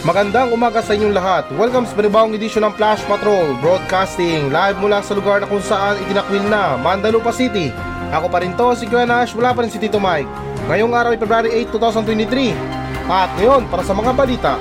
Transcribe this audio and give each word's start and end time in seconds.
Magandang 0.00 0.48
umaga 0.56 0.80
sa 0.80 0.96
inyong 0.96 1.12
lahat. 1.12 1.44
Welcome 1.60 1.84
sa 1.84 1.92
panibawang 1.92 2.32
edisyon 2.32 2.64
ng 2.64 2.72
Flash 2.72 3.04
Patrol 3.04 3.52
Broadcasting 3.60 4.48
live 4.48 4.80
mula 4.80 5.04
sa 5.04 5.12
lugar 5.12 5.44
na 5.44 5.46
kung 5.46 5.60
saan 5.60 6.00
itinakwil 6.00 6.40
na 6.48 6.80
Mandalupa 6.80 7.28
City. 7.36 7.68
Ako 8.08 8.32
pa 8.32 8.40
rin 8.40 8.56
to, 8.56 8.72
si 8.80 8.88
Kuya 8.88 9.04
Nash, 9.04 9.36
wala 9.36 9.52
pa 9.52 9.60
rin 9.60 9.68
si 9.68 9.76
Tito 9.76 10.00
Mike. 10.00 10.24
Ngayong 10.72 10.96
araw 10.96 11.12
ay 11.12 11.20
February 11.20 11.52
8, 11.68 11.76
2023. 12.16 13.12
At 13.12 13.28
ngayon, 13.36 13.68
para 13.68 13.84
sa 13.84 13.92
mga 13.92 14.12
balita. 14.16 14.56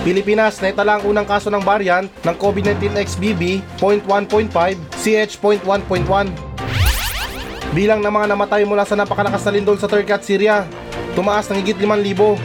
Pilipinas 0.00 0.56
na 0.64 0.72
itala 0.72 0.96
ang 0.96 1.04
unang 1.04 1.28
kaso 1.28 1.52
ng 1.52 1.60
variant 1.60 2.08
ng 2.24 2.36
COVID-19 2.40 2.96
XBB 2.96 3.60
.1.5 3.76 4.48
CH.1.1 5.04 6.51
Bilang 7.72 8.04
ng 8.04 8.12
mga 8.12 8.36
namatay 8.36 8.68
mula 8.68 8.84
sa 8.84 8.92
napakalakas 8.92 9.48
na 9.48 9.52
lindol 9.56 9.80
sa 9.80 9.88
Turkey 9.88 10.12
at 10.12 10.20
Syria, 10.20 10.68
tumaas 11.16 11.48
ng 11.48 11.56
higit 11.56 11.80
5,000. 11.80 12.36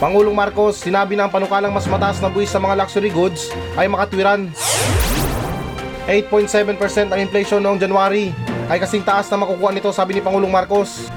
Pangulong 0.00 0.32
Marcos, 0.32 0.80
sinabi 0.80 1.20
na 1.20 1.28
ang 1.28 1.32
panukalang 1.32 1.68
mas 1.68 1.84
mataas 1.84 2.16
na 2.24 2.32
buwis 2.32 2.48
sa 2.48 2.56
mga 2.56 2.80
luxury 2.80 3.12
goods 3.12 3.52
ay 3.76 3.84
makatwiran. 3.84 4.48
8.7% 6.08 7.12
ang 7.12 7.20
inflation 7.20 7.60
noong 7.60 7.76
January 7.76 8.32
ay 8.72 8.80
kasing 8.80 9.04
taas 9.04 9.28
na 9.28 9.36
makukuha 9.36 9.76
nito 9.76 9.92
sabi 9.92 10.16
ni 10.16 10.24
Pangulong 10.24 10.48
Marcos. 10.48 11.12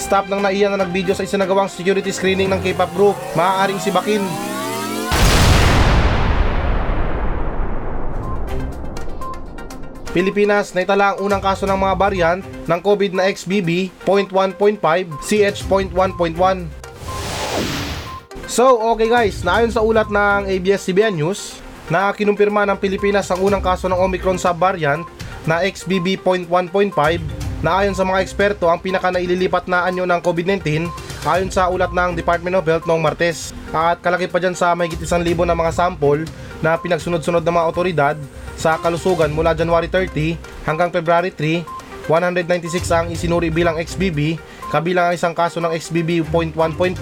Staff 0.00 0.24
ng 0.32 0.40
NAIA 0.40 0.72
na 0.72 0.80
nagvideo 0.80 1.12
sa 1.12 1.28
isinagawang 1.28 1.68
security 1.68 2.08
screening 2.16 2.48
ng 2.48 2.64
K-pop 2.64 2.88
group, 2.96 3.16
maaaring 3.36 3.76
si 3.76 3.92
Pilipinas 10.14 10.70
naitala 10.70 11.10
ang 11.10 11.26
unang 11.26 11.42
kaso 11.42 11.66
ng 11.66 11.74
mga 11.74 11.94
variant 11.98 12.40
ng 12.70 12.80
COVID 12.86 13.18
na 13.18 13.26
XBB 13.26 13.90
.1.5 14.06 14.78
CH.1.1 15.26 15.90
So, 18.46 18.78
okay 18.94 19.10
guys, 19.10 19.42
naayon 19.42 19.74
sa 19.74 19.82
ulat 19.82 20.06
ng 20.14 20.46
ABS-CBN 20.46 21.18
News 21.18 21.58
na 21.90 22.14
kinumpirma 22.14 22.62
ng 22.62 22.78
Pilipinas 22.78 23.26
ang 23.34 23.42
unang 23.42 23.58
kaso 23.58 23.90
ng 23.90 23.98
Omicron 23.98 24.38
subvariant 24.38 25.02
na 25.50 25.66
XBB 25.66 26.22
.1.5 26.22 26.94
na 27.66 27.82
ayon 27.82 27.98
sa 27.98 28.06
mga 28.06 28.22
eksperto 28.22 28.70
ang 28.70 28.78
pinaka 28.78 29.10
naililipat 29.10 29.66
na 29.66 29.82
anyo 29.82 30.06
ng 30.06 30.20
COVID-19 30.22 30.86
ayon 31.26 31.50
sa 31.50 31.66
ulat 31.66 31.90
ng 31.90 32.14
Department 32.14 32.54
of 32.54 32.68
Health 32.68 32.86
noong 32.86 33.02
Martes. 33.02 33.50
At 33.74 33.98
kalaki 33.98 34.30
pa 34.30 34.38
dyan 34.38 34.54
sa 34.54 34.78
mahigit 34.78 35.00
1,000 35.02 35.24
na 35.42 35.58
mga 35.58 35.74
sample 35.74 36.22
na 36.62 36.78
pinagsunod-sunod 36.78 37.42
ng 37.42 37.54
mga 37.58 37.66
otoridad 37.66 38.16
sa 38.64 38.80
kalusugan 38.80 39.28
mula 39.28 39.52
January 39.52 39.92
30 39.92 40.40
hanggang 40.64 40.88
February 40.88 41.28
3, 41.28 42.08
196 42.08 42.88
ang 42.96 43.12
isinuri 43.12 43.52
bilang 43.52 43.76
XBB, 43.76 44.40
kabilang 44.72 45.12
ang 45.12 45.14
isang 45.20 45.36
kaso 45.36 45.60
ng 45.60 45.68
XBB 45.76 46.24
.1.5, 46.32 46.96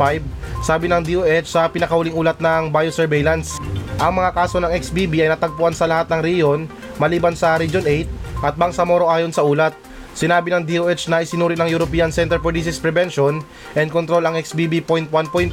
sabi 0.66 0.90
ng 0.90 1.02
DOH 1.06 1.46
sa 1.46 1.70
pinakahuling 1.70 2.18
ulat 2.18 2.42
ng 2.42 2.74
biosurveillance. 2.74 3.62
Ang 4.02 4.18
mga 4.18 4.34
kaso 4.34 4.58
ng 4.58 4.74
XBB 4.74 5.22
ay 5.22 5.30
natagpuan 5.30 5.70
sa 5.70 5.86
lahat 5.86 6.10
ng 6.10 6.20
rehiyon 6.26 6.60
maliban 6.98 7.38
sa 7.38 7.54
Region 7.54 7.86
8 7.86 8.42
at 8.42 8.58
Bangsamoro 8.58 9.06
ayon 9.06 9.30
sa 9.30 9.46
ulat. 9.46 9.70
Sinabi 10.12 10.52
ng 10.52 10.62
DOH 10.68 11.08
na 11.08 11.24
isinuri 11.24 11.56
ng 11.56 11.72
European 11.72 12.12
Center 12.12 12.36
for 12.36 12.52
Disease 12.52 12.76
Prevention 12.76 13.40
and 13.72 13.88
Control 13.88 14.20
ang 14.20 14.36
XBB 14.36 14.84
.1.5, 14.84 15.52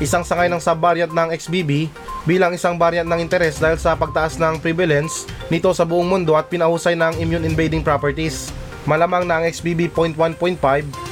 isang 0.00 0.24
sangay 0.24 0.48
ng 0.48 0.60
subvariant 0.60 1.12
ng 1.12 1.28
XBB 1.36 1.92
bilang 2.24 2.56
isang 2.56 2.80
variant 2.80 3.04
ng 3.04 3.20
interes 3.20 3.60
dahil 3.60 3.76
sa 3.76 3.92
pagtaas 3.92 4.40
ng 4.40 4.56
prevalence 4.64 5.28
nito 5.52 5.68
sa 5.76 5.84
buong 5.84 6.08
mundo 6.08 6.32
at 6.32 6.48
pinahusay 6.48 6.96
ng 6.96 7.20
immune 7.20 7.44
invading 7.44 7.84
properties. 7.84 8.48
Malamang 8.88 9.28
na 9.28 9.40
ang 9.40 9.44
XBB 9.44 9.92
.1.5 9.92 10.56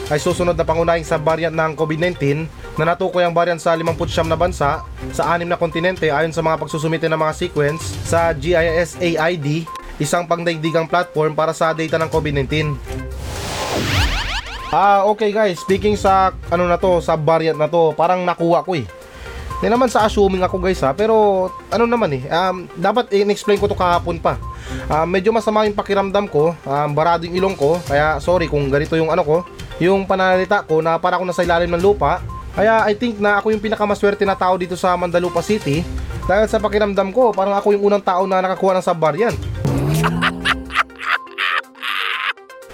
ay 0.09 0.17
susunod 0.17 0.57
na 0.57 0.65
pangunahing 0.65 1.05
subvariant 1.05 1.53
ng 1.53 1.77
COVID-19 1.77 2.49
na 2.81 2.97
natukoy 2.97 3.29
ang 3.29 3.37
variant 3.37 3.61
sa 3.61 3.77
59 3.77 4.25
na 4.25 4.39
bansa 4.41 4.81
sa 5.13 5.23
anim 5.37 5.45
na 5.45 5.61
kontinente 5.61 6.09
ayon 6.09 6.33
sa 6.33 6.41
mga 6.41 6.57
pagsusumite 6.65 7.13
ng 7.13 7.21
mga 7.21 7.37
sequence 7.37 7.85
sa 8.09 8.33
GIS-AID 8.33 9.78
isang 9.99 10.25
pangdaigdigang 10.25 10.87
platform 10.87 11.35
para 11.35 11.51
sa 11.51 11.75
data 11.75 11.99
ng 11.99 12.11
COVID-19. 12.11 12.75
Ah, 14.69 15.05
okay 15.09 15.33
guys, 15.33 15.59
speaking 15.65 15.97
sa 15.97 16.31
ano 16.53 16.69
na 16.69 16.77
to, 16.77 17.01
sa 17.01 17.17
variant 17.17 17.57
na 17.57 17.67
to, 17.67 17.97
parang 17.97 18.23
nakuha 18.23 18.63
ko 18.63 18.77
eh. 18.77 18.87
Hindi 19.59 19.75
naman 19.75 19.91
sa 19.91 20.07
assuming 20.07 20.45
ako 20.47 20.63
guys 20.63 20.79
ha, 20.87 20.95
pero 20.95 21.49
ano 21.73 21.85
naman 21.89 22.15
eh, 22.15 22.23
um, 22.31 22.69
dapat 22.79 23.11
in-explain 23.11 23.59
ko 23.59 23.67
to 23.67 23.75
kahapon 23.75 24.23
pa. 24.23 24.39
Uh, 24.87 25.09
medyo 25.09 25.35
masama 25.35 25.67
yung 25.67 25.75
pakiramdam 25.75 26.31
ko, 26.31 26.55
um, 26.63 26.89
barado 26.95 27.27
yung 27.27 27.35
ilong 27.43 27.57
ko, 27.59 27.81
kaya 27.89 28.23
sorry 28.23 28.47
kung 28.47 28.71
ganito 28.71 28.95
yung 28.95 29.11
ano 29.11 29.27
ko, 29.27 29.43
yung 29.83 30.07
pananalita 30.07 30.63
ko 30.63 30.79
na 30.79 30.95
para 31.01 31.19
ako 31.19 31.27
nasa 31.27 31.43
ilalim 31.43 31.75
ng 31.75 31.83
lupa. 31.83 32.23
Kaya 32.55 32.87
I 32.87 32.95
think 32.95 33.19
na 33.19 33.39
ako 33.39 33.55
yung 33.55 33.63
pinakamaswerte 33.63 34.23
na 34.27 34.39
tao 34.39 34.55
dito 34.59 34.79
sa 34.79 34.95
Mandalupa 34.95 35.43
City 35.43 35.83
dahil 36.29 36.45
sa 36.45 36.61
pakiramdam 36.61 37.09
ko, 37.11 37.33
parang 37.33 37.57
ako 37.57 37.73
yung 37.73 37.89
unang 37.89 38.05
tao 38.05 38.29
na 38.29 38.45
nakakuha 38.45 38.77
ng 38.77 38.85
subvariant. 38.85 39.58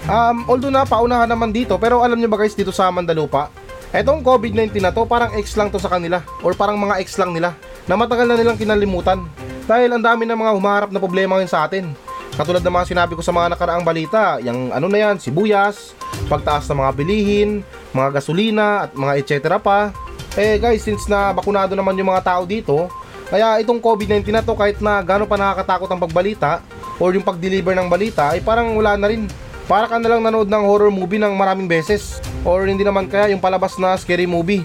Um, 0.05 0.45
although 0.45 0.69
na 0.69 0.85
paunahan 0.85 1.29
naman 1.29 1.49
dito, 1.49 1.81
pero 1.81 2.05
alam 2.05 2.21
nyo 2.21 2.29
ba 2.29 2.45
guys 2.45 2.53
dito 2.53 2.69
sa 2.69 2.93
Mandalupa, 2.93 3.49
etong 3.89 4.21
COVID-19 4.21 4.77
na 4.85 4.93
to 4.93 5.09
parang 5.09 5.33
X 5.41 5.57
lang 5.57 5.73
to 5.73 5.81
sa 5.81 5.89
kanila 5.89 6.21
or 6.45 6.53
parang 6.53 6.77
mga 6.77 7.01
X 7.01 7.17
lang 7.17 7.33
nila 7.33 7.57
na 7.89 7.97
matagal 7.97 8.29
na 8.29 8.37
nilang 8.37 8.61
kinalimutan 8.61 9.25
dahil 9.65 9.97
ang 9.97 10.05
dami 10.05 10.29
ng 10.29 10.37
mga 10.37 10.53
humaharap 10.53 10.91
na 10.93 11.01
problema 11.01 11.41
ngayon 11.41 11.49
sa 11.49 11.65
atin. 11.65 11.89
Katulad 12.35 12.61
ng 12.61 12.75
mga 12.75 12.89
sinabi 12.91 13.13
ko 13.17 13.23
sa 13.23 13.33
mga 13.33 13.55
nakaraang 13.55 13.87
balita, 13.87 14.43
yung 14.43 14.75
ano 14.75 14.91
na 14.91 14.99
yan, 14.99 15.17
sibuyas, 15.23 15.95
pagtaas 16.27 16.67
ng 16.69 16.83
mga 16.83 16.93
bilihin, 16.99 17.51
mga 17.95 18.21
gasolina 18.21 18.85
at 18.85 18.91
mga 18.93 19.13
etc 19.23 19.33
pa. 19.63 19.95
Eh 20.35 20.59
guys, 20.59 20.83
since 20.83 21.07
na 21.07 21.31
bakunado 21.31 21.79
naman 21.79 21.95
yung 21.95 22.11
mga 22.11 22.27
tao 22.27 22.43
dito, 22.43 22.91
kaya 23.31 23.57
itong 23.63 23.81
COVID-19 23.81 24.35
na 24.35 24.43
to 24.45 24.53
kahit 24.59 24.83
na 24.85 25.01
gano'n 25.01 25.31
pa 25.31 25.39
nakakatakot 25.39 25.89
ang 25.89 26.03
pagbalita 26.03 26.61
or 26.99 27.15
yung 27.15 27.25
pag-deliver 27.25 27.73
ng 27.73 27.89
balita 27.89 28.35
ay 28.35 28.43
parang 28.45 28.75
wala 28.77 28.99
na 28.99 29.09
rin 29.09 29.31
para 29.65 29.89
ka 29.89 29.97
na 29.97 30.09
lang 30.13 30.21
nanood 30.21 30.49
ng 30.49 30.65
horror 30.65 30.93
movie 30.93 31.21
ng 31.21 31.33
maraming 31.33 31.69
beses. 31.69 32.21
Or 32.45 32.69
hindi 32.69 32.85
naman 32.85 33.09
kaya 33.09 33.33
yung 33.33 33.41
palabas 33.41 33.81
na 33.81 33.97
scary 33.97 34.29
movie. 34.29 34.65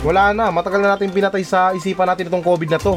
Wala 0.00 0.32
na, 0.32 0.48
matagal 0.48 0.80
na 0.80 0.96
natin 0.96 1.12
pinatay 1.12 1.44
sa 1.44 1.76
isipan 1.76 2.08
natin 2.08 2.32
itong 2.32 2.40
COVID 2.40 2.70
na 2.72 2.80
to. 2.80 2.96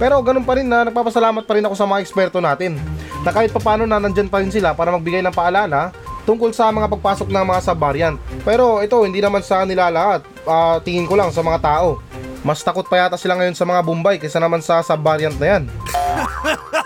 Pero 0.00 0.18
ganun 0.24 0.42
pa 0.42 0.56
rin 0.56 0.66
na 0.66 0.88
nagpapasalamat 0.88 1.44
pa 1.44 1.52
rin 1.54 1.64
ako 1.68 1.76
sa 1.76 1.86
mga 1.86 2.00
eksperto 2.02 2.40
natin. 2.40 2.80
Na 3.20 3.30
kahit 3.30 3.52
papano 3.52 3.84
na 3.84 4.00
nandyan 4.00 4.32
pa 4.32 4.40
rin 4.40 4.50
sila 4.50 4.72
para 4.72 4.90
magbigay 4.90 5.20
ng 5.20 5.36
paalala 5.36 5.92
tungkol 6.24 6.50
sa 6.56 6.72
mga 6.72 6.88
pagpasok 6.88 7.28
ng 7.28 7.44
mga 7.44 7.60
subvariant. 7.60 8.16
Pero 8.42 8.80
ito, 8.80 8.96
hindi 9.04 9.20
naman 9.20 9.44
sa 9.44 9.62
nila 9.68 9.92
lahat. 9.92 10.24
Uh, 10.48 10.80
tingin 10.80 11.04
ko 11.04 11.14
lang 11.20 11.28
sa 11.30 11.44
mga 11.44 11.60
tao. 11.60 12.00
Mas 12.40 12.64
takot 12.64 12.88
pa 12.88 13.04
yata 13.04 13.20
sila 13.20 13.36
ngayon 13.36 13.52
sa 13.52 13.68
mga 13.68 13.84
Bombay 13.84 14.16
kaysa 14.16 14.40
naman 14.40 14.64
sa 14.64 14.80
subvariant 14.80 15.36
na 15.36 15.46
yan. 15.46 15.62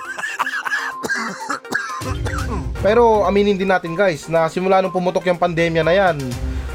Pero 2.84 3.24
aminin 3.24 3.56
din 3.56 3.72
natin 3.72 3.96
guys 3.96 4.28
na 4.28 4.44
simula 4.52 4.84
nung 4.84 4.92
pumutok 4.92 5.24
yung 5.24 5.40
pandemya 5.40 5.80
na 5.80 5.96
yan, 5.96 6.20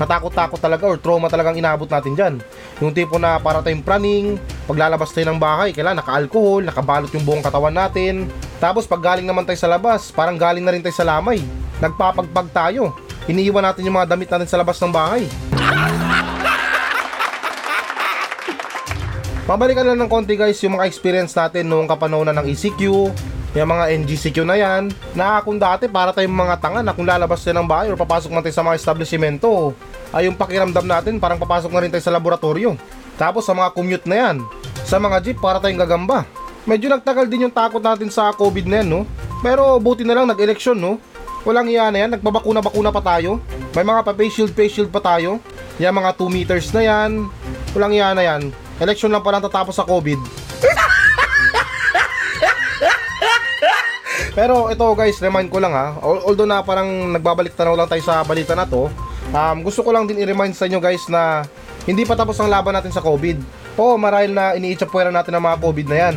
natakot-takot 0.02 0.58
talaga 0.58 0.90
or 0.90 0.98
trauma 0.98 1.30
talagang 1.30 1.54
inabot 1.54 1.86
natin 1.86 2.18
dyan. 2.18 2.36
Yung 2.82 2.90
tipo 2.90 3.22
na 3.22 3.38
para 3.38 3.62
tayong 3.62 3.86
praning, 3.86 4.42
paglalabas 4.66 5.14
tayo 5.14 5.30
ng 5.30 5.38
bahay, 5.38 5.70
kailan 5.70 6.02
naka-alcohol, 6.02 6.66
nakabalot 6.66 7.14
yung 7.14 7.22
buong 7.30 7.46
katawan 7.46 7.78
natin. 7.78 8.26
Tapos 8.58 8.90
pag 8.90 9.06
galing 9.06 9.30
naman 9.30 9.46
tayo 9.46 9.62
sa 9.62 9.70
labas, 9.70 10.10
parang 10.10 10.34
galing 10.34 10.66
na 10.66 10.74
rin 10.74 10.82
tayo 10.82 10.98
sa 10.98 11.06
lamay. 11.06 11.46
Nagpapagpag 11.78 12.50
tayo. 12.50 12.90
Iniiwan 13.30 13.62
natin 13.62 13.86
yung 13.86 14.02
mga 14.02 14.10
damit 14.10 14.34
natin 14.34 14.50
sa 14.50 14.58
labas 14.58 14.82
ng 14.82 14.90
bahay. 14.90 15.30
Pabalikan 19.46 19.86
lang 19.86 19.98
ng 20.02 20.10
konti 20.10 20.34
guys 20.34 20.58
yung 20.66 20.82
mga 20.82 20.90
experience 20.90 21.38
natin 21.38 21.70
noong 21.70 21.86
kapanahonan 21.86 22.38
ng 22.38 22.50
ECQ, 22.50 23.14
yung 23.58 23.66
mga 23.66 23.86
NGCQ 24.06 24.38
na 24.46 24.56
yan, 24.58 24.94
na 25.18 25.42
kung 25.42 25.58
dati 25.58 25.90
para 25.90 26.14
tayong 26.14 26.34
mga 26.34 26.56
tanga 26.62 26.86
na 26.86 26.94
kung 26.94 27.08
lalabas 27.08 27.42
tayo 27.42 27.58
ng 27.58 27.66
bahay 27.66 27.90
or 27.90 27.98
papasok 27.98 28.30
man 28.30 28.46
tayo 28.46 28.54
sa 28.54 28.62
mga 28.62 28.78
establishmento, 28.78 29.74
ay 30.14 30.30
yung 30.30 30.38
pakiramdam 30.38 30.86
natin 30.86 31.18
parang 31.18 31.42
papasok 31.42 31.74
na 31.74 31.82
rin 31.82 31.90
tayo 31.90 32.04
sa 32.06 32.14
laboratorio. 32.14 32.78
Tapos 33.18 33.50
sa 33.50 33.58
mga 33.58 33.74
commute 33.74 34.06
na 34.06 34.16
yan, 34.16 34.36
sa 34.86 35.02
mga 35.02 35.18
jeep 35.26 35.38
para 35.42 35.58
tayong 35.58 35.82
gagamba. 35.82 36.30
Medyo 36.70 36.94
nagtagal 36.94 37.26
din 37.26 37.50
yung 37.50 37.56
takot 37.56 37.82
natin 37.82 38.14
sa 38.14 38.30
COVID 38.38 38.70
na 38.70 38.86
yan, 38.86 38.88
no? 38.88 39.02
Pero 39.42 39.82
buti 39.82 40.06
na 40.06 40.14
lang 40.14 40.30
nag-eleksyon, 40.30 40.78
no? 40.78 41.02
Walang 41.42 41.72
iya 41.72 41.90
na 41.90 42.06
yan, 42.06 42.10
nagbabakuna-bakuna 42.20 42.94
pa 42.94 43.02
tayo. 43.02 43.42
May 43.74 43.82
mga 43.82 44.06
pa-face 44.06 44.34
shield, 44.38 44.54
face 44.54 44.78
shield 44.78 44.92
pa 44.94 45.02
tayo. 45.02 45.42
Yan 45.82 45.96
mga 45.96 46.14
2 46.20 46.30
meters 46.30 46.70
na 46.76 46.82
yan. 46.84 47.32
Walang 47.74 47.94
iya 47.96 48.12
na 48.14 48.22
yan. 48.22 48.54
Election 48.78 49.10
lang 49.10 49.24
pa 49.24 49.32
lang 49.32 49.42
tatapos 49.42 49.74
sa 49.74 49.88
COVID. 49.88 50.20
Pero 54.40 54.72
ito 54.72 54.88
guys, 54.96 55.20
remind 55.20 55.52
ko 55.52 55.60
lang 55.60 55.76
ha. 55.76 56.00
Although 56.00 56.48
na 56.48 56.64
parang 56.64 56.88
nagbabalik 57.12 57.60
tanaw 57.60 57.76
lang 57.76 57.92
tayo 57.92 58.00
sa 58.00 58.24
balita 58.24 58.56
na 58.56 58.64
to, 58.64 58.88
um, 59.36 59.58
gusto 59.60 59.84
ko 59.84 59.92
lang 59.92 60.08
din 60.08 60.16
i-remind 60.16 60.56
sa 60.56 60.64
inyo 60.64 60.80
guys 60.80 61.12
na 61.12 61.44
hindi 61.84 62.08
pa 62.08 62.16
tapos 62.16 62.40
ang 62.40 62.48
laban 62.48 62.72
natin 62.72 62.96
sa 62.96 63.04
COVID. 63.04 63.36
Oo, 63.76 64.00
marahil 64.00 64.32
na 64.32 64.56
iniitsapwera 64.56 65.12
natin 65.12 65.36
ang 65.36 65.44
mga 65.44 65.60
COVID 65.60 65.88
na 65.92 65.98
yan. 66.08 66.16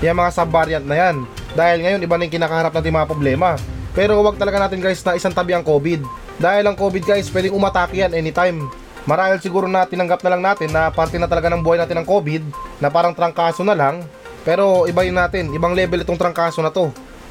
Yung 0.00 0.16
mga 0.16 0.30
sub-variant 0.32 0.86
na 0.88 0.96
yan. 0.96 1.16
Dahil 1.52 1.84
ngayon, 1.84 2.00
iba 2.08 2.14
na 2.16 2.24
yung 2.24 2.34
kinakaharap 2.40 2.72
natin 2.72 2.88
mga 2.88 3.10
problema. 3.12 3.48
Pero 3.92 4.16
wag 4.24 4.40
talaga 4.40 4.64
natin 4.64 4.80
guys 4.80 5.04
na 5.04 5.20
isang 5.20 5.36
tabi 5.36 5.52
ang 5.52 5.60
COVID. 5.60 6.00
Dahil 6.40 6.64
ang 6.64 6.76
COVID 6.78 7.04
guys, 7.04 7.28
pwedeng 7.28 7.52
umatake 7.52 8.00
yan 8.00 8.16
anytime. 8.16 8.64
Marahil 9.04 9.44
siguro 9.44 9.68
na 9.68 9.84
tinanggap 9.84 10.24
na 10.24 10.32
lang 10.32 10.40
natin 10.40 10.72
na 10.72 10.88
parte 10.88 11.20
na 11.20 11.28
talaga 11.28 11.52
ng 11.52 11.60
buhay 11.60 11.76
natin 11.84 12.00
ng 12.00 12.08
COVID, 12.08 12.48
na 12.80 12.88
parang 12.88 13.12
trangkaso 13.12 13.60
na 13.60 13.76
lang. 13.76 14.00
Pero 14.40 14.88
ibayin 14.88 15.12
natin, 15.12 15.52
ibang 15.52 15.76
level 15.76 16.00
itong 16.00 16.16
trangkaso 16.16 16.64
na 16.64 16.72
to. 16.72 16.88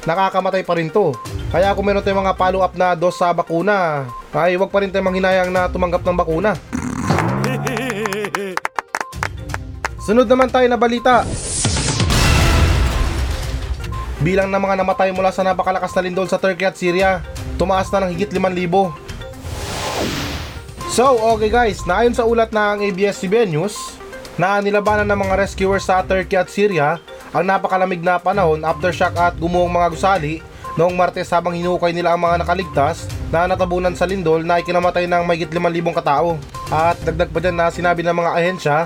Nakakamatay 0.08 0.64
pa 0.64 0.80
rin 0.80 0.88
to. 0.88 1.12
Kaya 1.52 1.76
kung 1.76 1.84
meron 1.84 2.00
tayong 2.00 2.24
mga 2.24 2.32
follow-up 2.32 2.72
na 2.72 2.96
dos 2.96 3.20
sa 3.20 3.28
bakuna, 3.36 4.08
ay 4.32 4.56
wag 4.56 4.72
pa 4.72 4.80
rin 4.80 4.88
tayong 4.88 5.04
manghinayang 5.04 5.52
na 5.52 5.68
tumanggap 5.68 6.00
ng 6.00 6.16
bakuna. 6.16 6.56
Sunod 10.08 10.24
naman 10.24 10.48
tayo 10.48 10.64
na 10.64 10.80
balita. 10.80 11.28
Bilang 14.24 14.48
ng 14.48 14.62
mga 14.64 14.80
namatay 14.80 15.12
mula 15.12 15.28
sa 15.28 15.44
napakalakas 15.44 15.92
na 15.92 16.08
lindol 16.08 16.24
sa 16.24 16.40
Turkey 16.40 16.64
at 16.64 16.80
Syria, 16.80 17.20
tumaas 17.60 17.92
na 17.92 18.08
ng 18.08 18.16
higit 18.16 18.32
5,000. 18.32 18.96
So, 20.88 21.20
okay 21.36 21.52
guys, 21.52 21.84
naayon 21.84 22.16
sa 22.16 22.24
ulat 22.24 22.48
ng 22.48 22.80
ABS-CBN 22.88 23.52
News, 23.52 23.76
na 24.40 24.62
nilabanan 24.62 25.10
ng 25.10 25.18
mga 25.28 25.34
rescuers 25.36 25.84
sa 25.84 26.00
Turkey 26.00 26.38
at 26.38 26.48
Syria 26.48 26.96
ang 27.32 27.44
napakalamig 27.44 28.00
na 28.00 28.16
panahon, 28.16 28.64
aftershock 28.64 29.12
at 29.16 29.36
gumuhong 29.36 29.68
mga 29.68 29.88
gusali 29.92 30.34
noong 30.78 30.94
Martes 30.94 31.28
habang 31.34 31.52
hinukay 31.52 31.90
nila 31.90 32.14
ang 32.14 32.22
mga 32.22 32.40
nakaligtas 32.46 33.10
na 33.28 33.50
natabunan 33.50 33.92
sa 33.92 34.06
lindol 34.06 34.46
na 34.46 34.62
ikinamatay 34.62 35.10
ng 35.10 35.22
mayigit 35.26 35.50
5,000 35.50 35.98
katao. 35.98 36.38
At 36.70 36.96
dagdag 37.02 37.34
pa 37.34 37.42
dyan 37.42 37.56
na 37.58 37.68
sinabi 37.68 38.06
ng 38.06 38.14
mga 38.14 38.30
ahensya 38.32 38.76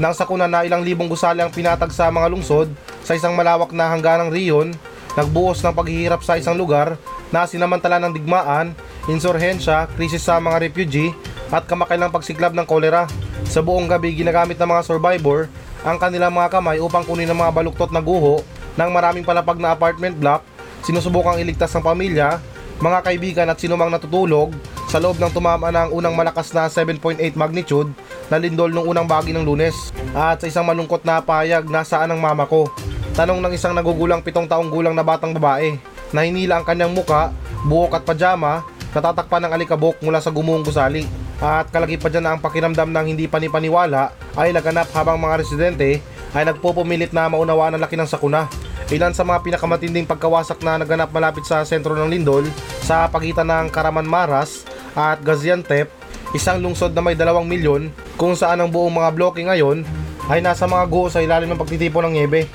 nang 0.00 0.16
sakuna 0.16 0.48
na 0.48 0.64
ilang 0.64 0.80
libong 0.80 1.06
gusali 1.06 1.44
ang 1.44 1.52
pinatag 1.52 1.92
sa 1.92 2.08
mga 2.08 2.32
lungsod 2.32 2.72
sa 3.04 3.12
isang 3.12 3.36
malawak 3.36 3.70
na 3.76 3.92
hangganang 3.92 4.32
riyon, 4.32 4.72
nagbuos 5.12 5.60
ng 5.60 5.76
paghihirap 5.76 6.24
sa 6.24 6.40
isang 6.40 6.56
lugar 6.56 6.96
na 7.28 7.44
sinamantala 7.44 8.00
ng 8.00 8.16
digmaan, 8.16 8.72
insurhensya, 9.06 9.86
krisis 9.92 10.24
sa 10.24 10.40
mga 10.40 10.64
refugee 10.64 11.12
at 11.52 11.68
kamakailang 11.68 12.08
pagsiklab 12.08 12.56
ng 12.56 12.64
kolera. 12.64 13.04
Sa 13.44 13.60
buong 13.60 13.84
gabi 13.84 14.16
ginagamit 14.16 14.56
ng 14.56 14.70
mga 14.72 14.82
survivor 14.88 15.52
ang 15.82 15.98
kanilang 15.98 16.30
mga 16.30 16.48
kamay 16.58 16.78
upang 16.78 17.02
kunin 17.02 17.30
ang 17.30 17.38
mga 17.42 17.54
baluktot 17.54 17.90
na 17.90 17.98
guho 17.98 18.42
ng 18.78 18.90
maraming 18.90 19.26
palapag 19.26 19.58
na 19.58 19.74
apartment 19.74 20.14
block, 20.14 20.46
sinusubukang 20.86 21.42
iligtas 21.42 21.74
ng 21.74 21.82
pamilya, 21.82 22.38
mga 22.78 22.98
kaibigan 23.02 23.50
at 23.50 23.58
sinumang 23.58 23.90
natutulog 23.90 24.54
sa 24.90 24.98
loob 24.98 25.18
ng 25.18 25.32
tumama 25.32 25.70
ng 25.72 25.94
unang 25.94 26.14
malakas 26.14 26.50
na 26.52 26.68
7.8 26.68 27.18
magnitude 27.32 27.90
na 28.28 28.36
lindol 28.36 28.68
nung 28.68 28.86
unang 28.90 29.06
bahagi 29.06 29.32
ng 29.34 29.46
lunes. 29.46 29.94
At 30.12 30.42
sa 30.42 30.46
isang 30.50 30.66
malungkot 30.68 31.02
na 31.02 31.22
payag, 31.22 31.66
nasaan 31.66 32.12
ang 32.12 32.20
mama 32.20 32.44
ko? 32.44 32.68
Tanong 33.16 33.40
ng 33.40 33.52
isang 33.54 33.72
nagugulang 33.72 34.20
pitong 34.20 34.48
taong 34.48 34.68
gulang 34.68 34.92
na 34.92 35.04
batang 35.04 35.32
babae 35.36 35.76
na 36.12 36.24
hinila 36.24 36.60
ang 36.60 36.66
kanyang 36.66 36.92
muka, 36.92 37.32
buhok 37.64 37.98
at 37.98 38.04
pajama, 38.04 38.66
natatakpan 38.92 39.48
ng 39.48 39.52
alikabok 39.56 39.96
mula 40.04 40.20
sa 40.20 40.28
gumuhong 40.28 40.64
gusali. 40.64 41.08
At 41.42 41.74
kalagi 41.74 41.98
pa 41.98 42.06
dyan 42.06 42.22
na 42.22 42.38
ang 42.38 42.40
pakiramdam 42.40 42.94
ng 42.94 43.06
hindi 43.10 43.26
panipaniwala 43.26 44.14
ay 44.38 44.54
laganap 44.54 44.86
habang 44.94 45.18
mga 45.18 45.42
residente 45.42 45.98
ay 46.38 46.46
nagpupumilit 46.46 47.10
na 47.10 47.26
maunawaan 47.26 47.74
ang 47.74 47.82
laki 47.82 47.98
ng 47.98 48.06
sakuna. 48.06 48.46
Ilan 48.94 49.10
sa 49.10 49.26
mga 49.26 49.42
pinakamatinding 49.42 50.06
pagkawasak 50.06 50.62
na 50.62 50.78
naganap 50.78 51.10
malapit 51.10 51.42
sa 51.42 51.66
sentro 51.66 51.98
ng 51.98 52.06
Lindol 52.06 52.46
sa 52.86 53.10
pagitan 53.10 53.50
ng 53.50 53.74
Karaman 53.74 54.06
Maras 54.06 54.62
at 54.94 55.18
Gaziantep, 55.26 55.90
isang 56.30 56.62
lungsod 56.62 56.94
na 56.94 57.02
may 57.02 57.18
dalawang 57.18 57.50
milyon 57.50 57.90
kung 58.14 58.38
saan 58.38 58.62
ang 58.62 58.70
buong 58.70 58.94
mga 58.94 59.10
bloke 59.10 59.42
ngayon 59.42 59.82
ay 60.30 60.38
nasa 60.38 60.70
mga 60.70 60.86
guho 60.86 61.10
sa 61.10 61.24
ilalim 61.24 61.50
ng 61.50 61.58
pagtitipon 61.58 62.06
ng 62.06 62.14
niebe. 62.22 62.46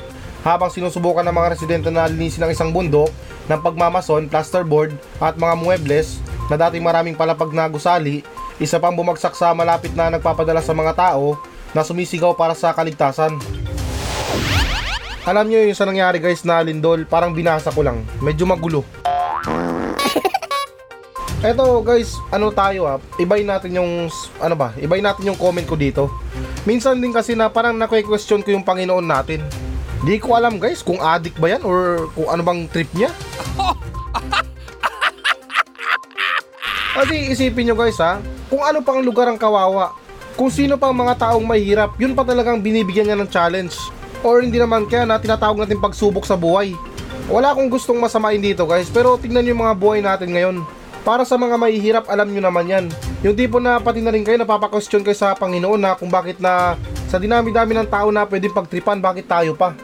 Habang 0.47 0.71
sinusubukan 0.71 1.27
ng 1.27 1.35
mga 1.35 1.51
residente 1.59 1.89
na 1.91 2.07
linisin 2.07 2.47
ang 2.47 2.55
isang 2.55 2.71
bundok 2.71 3.11
ng 3.51 3.59
pagmamason, 3.59 4.31
plasterboard 4.31 4.95
at 5.19 5.35
mga 5.35 5.59
muebles 5.59 6.23
na 6.47 6.55
dating 6.55 6.87
maraming 6.87 7.19
palapag 7.19 7.51
na 7.51 7.67
gusali, 7.67 8.23
isa 8.57 8.81
pang 8.81 8.97
bumagsak 8.97 9.37
sa 9.37 9.53
malapit 9.53 9.93
na 9.93 10.09
nagpapadala 10.09 10.65
sa 10.65 10.73
mga 10.73 10.97
tao 10.97 11.37
na 11.77 11.85
sumisigaw 11.85 12.33
para 12.33 12.57
sa 12.57 12.73
kaligtasan. 12.73 13.37
Alam 15.27 15.51
nyo 15.51 15.59
yung 15.61 15.77
sa 15.77 15.85
nangyari 15.85 16.17
guys 16.17 16.41
na 16.41 16.63
lindol, 16.63 17.05
parang 17.05 17.35
binasa 17.35 17.69
ko 17.69 17.85
lang. 17.85 18.01
Medyo 18.23 18.47
magulo. 18.47 18.81
Eto 21.45 21.85
guys, 21.85 22.17
ano 22.33 22.49
tayo 22.49 22.89
ah, 22.89 22.97
ibay 23.21 23.45
natin 23.45 23.77
yung, 23.77 24.09
ano 24.41 24.55
ba, 24.57 24.73
ibay 24.81 25.05
natin 25.05 25.29
yung 25.29 25.37
comment 25.37 25.67
ko 25.67 25.77
dito. 25.77 26.09
Minsan 26.65 26.97
din 26.97 27.13
kasi 27.13 27.37
na 27.37 27.51
parang 27.51 27.77
nakwe-question 27.77 28.41
ko 28.41 28.55
yung 28.55 28.65
Panginoon 28.65 29.05
natin. 29.05 29.45
Di 30.01 30.17
ko 30.17 30.33
alam 30.33 30.57
guys 30.57 30.81
kung 30.81 30.97
addict 30.97 31.37
ba 31.37 31.53
yan 31.53 31.61
or 31.61 32.09
kung 32.17 32.31
ano 32.31 32.41
bang 32.41 32.65
trip 32.71 32.89
niya. 32.97 33.13
Kasi 36.97 37.29
isipin 37.29 37.69
nyo 37.69 37.77
guys 37.77 38.01
ha, 38.01 38.17
kung 38.47 38.63
ano 38.63 38.79
pang 38.79 39.03
lugar 39.03 39.27
ang 39.27 39.39
kawawa, 39.39 39.91
kung 40.39 40.47
sino 40.47 40.79
pang 40.79 40.95
mga 40.95 41.19
taong 41.19 41.43
mahirap, 41.43 41.97
yun 41.99 42.15
pa 42.15 42.23
talagang 42.23 42.63
binibigyan 42.63 43.11
niya 43.11 43.19
ng 43.19 43.27
challenge. 43.27 43.75
Or 44.23 44.39
hindi 44.39 44.55
naman 44.55 44.87
kaya 44.87 45.03
na 45.03 45.19
tinatawag 45.19 45.59
natin 45.59 45.83
pagsubok 45.83 46.23
sa 46.23 46.39
buhay. 46.39 46.73
Wala 47.27 47.51
akong 47.51 47.67
gustong 47.67 47.99
masamain 47.99 48.39
dito 48.39 48.63
guys, 48.63 48.87
pero 48.87 49.19
tingnan 49.19 49.43
nyo 49.43 49.51
yung 49.51 49.63
mga 49.67 49.75
buhay 49.75 49.99
natin 49.99 50.31
ngayon. 50.31 50.55
Para 51.03 51.23
sa 51.23 51.39
mga 51.39 51.55
mahihirap, 51.59 52.05
alam 52.07 52.27
nyo 52.31 52.41
naman 52.43 52.67
yan. 52.67 52.85
Yung 53.23 53.35
tipo 53.35 53.59
na 53.59 53.79
pati 53.79 53.99
na 53.99 54.11
rin 54.11 54.23
kayo 54.23 54.39
napapakwestiyon 54.39 55.03
kayo 55.03 55.15
sa 55.15 55.35
Panginoon 55.35 55.79
na 55.79 55.95
kung 55.95 56.11
bakit 56.11 56.39
na 56.39 56.75
sa 57.07 57.19
dinami-dami 57.19 57.75
ng 57.75 57.87
tao 57.87 58.11
na 58.11 58.27
pwedeng 58.27 58.55
pagtripan, 58.55 58.99
bakit 58.99 59.27
tayo 59.27 59.55
pa? 59.55 59.75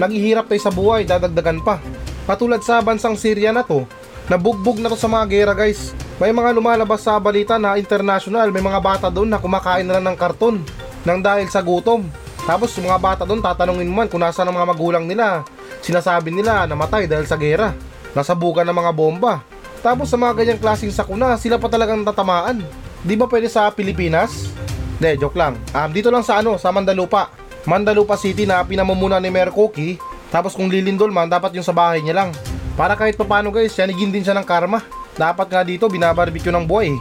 Naghihirap 0.00 0.48
tayo 0.48 0.60
sa 0.60 0.72
buhay, 0.72 1.04
dadagdagan 1.04 1.60
pa. 1.60 1.80
Katulad 2.28 2.60
sa 2.64 2.80
bansang 2.84 3.16
Syria 3.16 3.50
na 3.50 3.64
to, 3.64 3.84
nabugbog 4.32 4.80
na 4.80 4.88
to 4.88 4.96
sa 4.96 5.12
mga 5.12 5.28
gera 5.28 5.52
guys. 5.52 5.92
May 6.16 6.32
mga 6.32 6.56
lumalabas 6.56 7.04
sa 7.04 7.20
balita 7.20 7.60
na 7.60 7.76
international, 7.76 8.48
may 8.48 8.64
mga 8.64 8.80
bata 8.80 9.06
doon 9.12 9.28
na 9.28 9.36
kumakain 9.36 9.84
na 9.84 10.00
lang 10.00 10.08
ng 10.08 10.16
karton 10.16 10.64
nang 11.04 11.20
dahil 11.20 11.52
sa 11.52 11.60
gutom. 11.60 12.08
Tapos 12.48 12.72
yung 12.80 12.88
mga 12.88 12.96
bata 12.96 13.22
doon 13.28 13.44
tatanungin 13.44 13.84
mo 13.84 14.00
man 14.00 14.08
kung 14.08 14.24
nasa 14.24 14.40
ang 14.40 14.56
mga 14.56 14.72
magulang 14.72 15.04
nila. 15.04 15.44
Sinasabi 15.84 16.32
nila 16.32 16.64
namatay 16.64 17.04
dahil 17.04 17.28
sa 17.28 17.36
gera. 17.36 17.76
Nasabugan 18.16 18.64
ng 18.64 18.76
mga 18.76 18.92
bomba. 18.96 19.44
Tapos 19.84 20.08
sa 20.08 20.16
mga 20.16 20.32
ganyang 20.40 20.60
klaseng 20.62 20.94
sakuna, 20.94 21.36
sila 21.36 21.60
pa 21.60 21.68
talagang 21.68 22.00
tatamaan. 22.00 22.64
Di 23.04 23.18
ba 23.18 23.28
pwede 23.28 23.52
sa 23.52 23.68
Pilipinas? 23.68 24.48
De, 24.96 25.18
joke 25.18 25.36
lang. 25.36 25.58
Um, 25.74 25.90
dito 25.90 26.08
lang 26.08 26.22
sa 26.22 26.38
ano, 26.38 26.56
sa 26.56 26.70
Mandalupa. 26.70 27.34
Mandalupa 27.66 28.14
City 28.14 28.46
na 28.46 28.62
pinamumuna 28.62 29.18
ni 29.18 29.28
Mayor 29.28 29.50
Cookie. 29.50 29.98
Tapos 30.30 30.54
kung 30.54 30.70
lilindol 30.70 31.10
man, 31.10 31.26
dapat 31.26 31.52
yung 31.58 31.66
sa 31.66 31.74
bahay 31.74 31.98
niya 31.98 32.24
lang. 32.24 32.30
Para 32.72 32.96
kahit 32.96 33.20
papano 33.20 33.52
guys, 33.52 33.76
yanigin 33.76 34.08
din 34.08 34.24
siya 34.24 34.36
ng 34.36 34.48
karma. 34.48 34.80
Dapat 35.12 35.46
nga 35.52 35.60
dito, 35.60 35.84
binabarbecue 35.92 36.52
ng 36.52 36.64
buhay. 36.64 36.96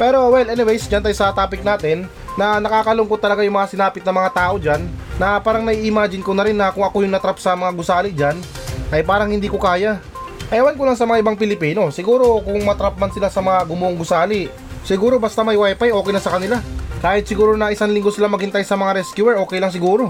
Pero 0.00 0.32
well, 0.32 0.48
anyways, 0.48 0.88
dyan 0.88 1.04
tayo 1.04 1.12
sa 1.12 1.36
topic 1.36 1.60
natin 1.60 2.08
na 2.40 2.56
nakakalungkot 2.56 3.20
talaga 3.20 3.44
yung 3.44 3.60
mga 3.60 3.68
sinapit 3.68 4.00
na 4.00 4.16
mga 4.16 4.32
tao 4.32 4.56
dyan 4.56 4.88
na 5.20 5.36
parang 5.36 5.60
nai-imagine 5.60 6.24
ko 6.24 6.32
na 6.32 6.48
rin 6.48 6.56
na 6.56 6.72
kung 6.72 6.80
ako 6.80 7.04
yung 7.04 7.12
natrap 7.12 7.36
sa 7.36 7.52
mga 7.52 7.72
gusali 7.76 8.10
dyan 8.16 8.40
ay 8.88 9.04
parang 9.04 9.28
hindi 9.28 9.52
ko 9.52 9.60
kaya. 9.60 10.00
Ewan 10.48 10.74
ko 10.74 10.88
lang 10.88 10.96
sa 10.96 11.04
mga 11.04 11.20
ibang 11.20 11.36
Pilipino, 11.36 11.92
siguro 11.92 12.40
kung 12.42 12.58
matrap 12.64 12.96
man 12.98 13.12
sila 13.12 13.28
sa 13.28 13.38
mga 13.38 13.68
gumuong 13.68 14.00
gusali, 14.00 14.48
siguro 14.82 15.20
basta 15.20 15.44
may 15.44 15.54
wifi 15.54 15.92
okay 15.92 16.12
na 16.16 16.24
sa 16.24 16.32
kanila. 16.32 16.58
Kahit 17.04 17.28
siguro 17.28 17.54
na 17.54 17.70
isang 17.70 17.92
linggo 17.92 18.10
sila 18.10 18.26
maghintay 18.26 18.64
sa 18.64 18.74
mga 18.74 19.04
rescuer, 19.04 19.38
okay 19.38 19.60
lang 19.60 19.70
siguro. 19.70 20.08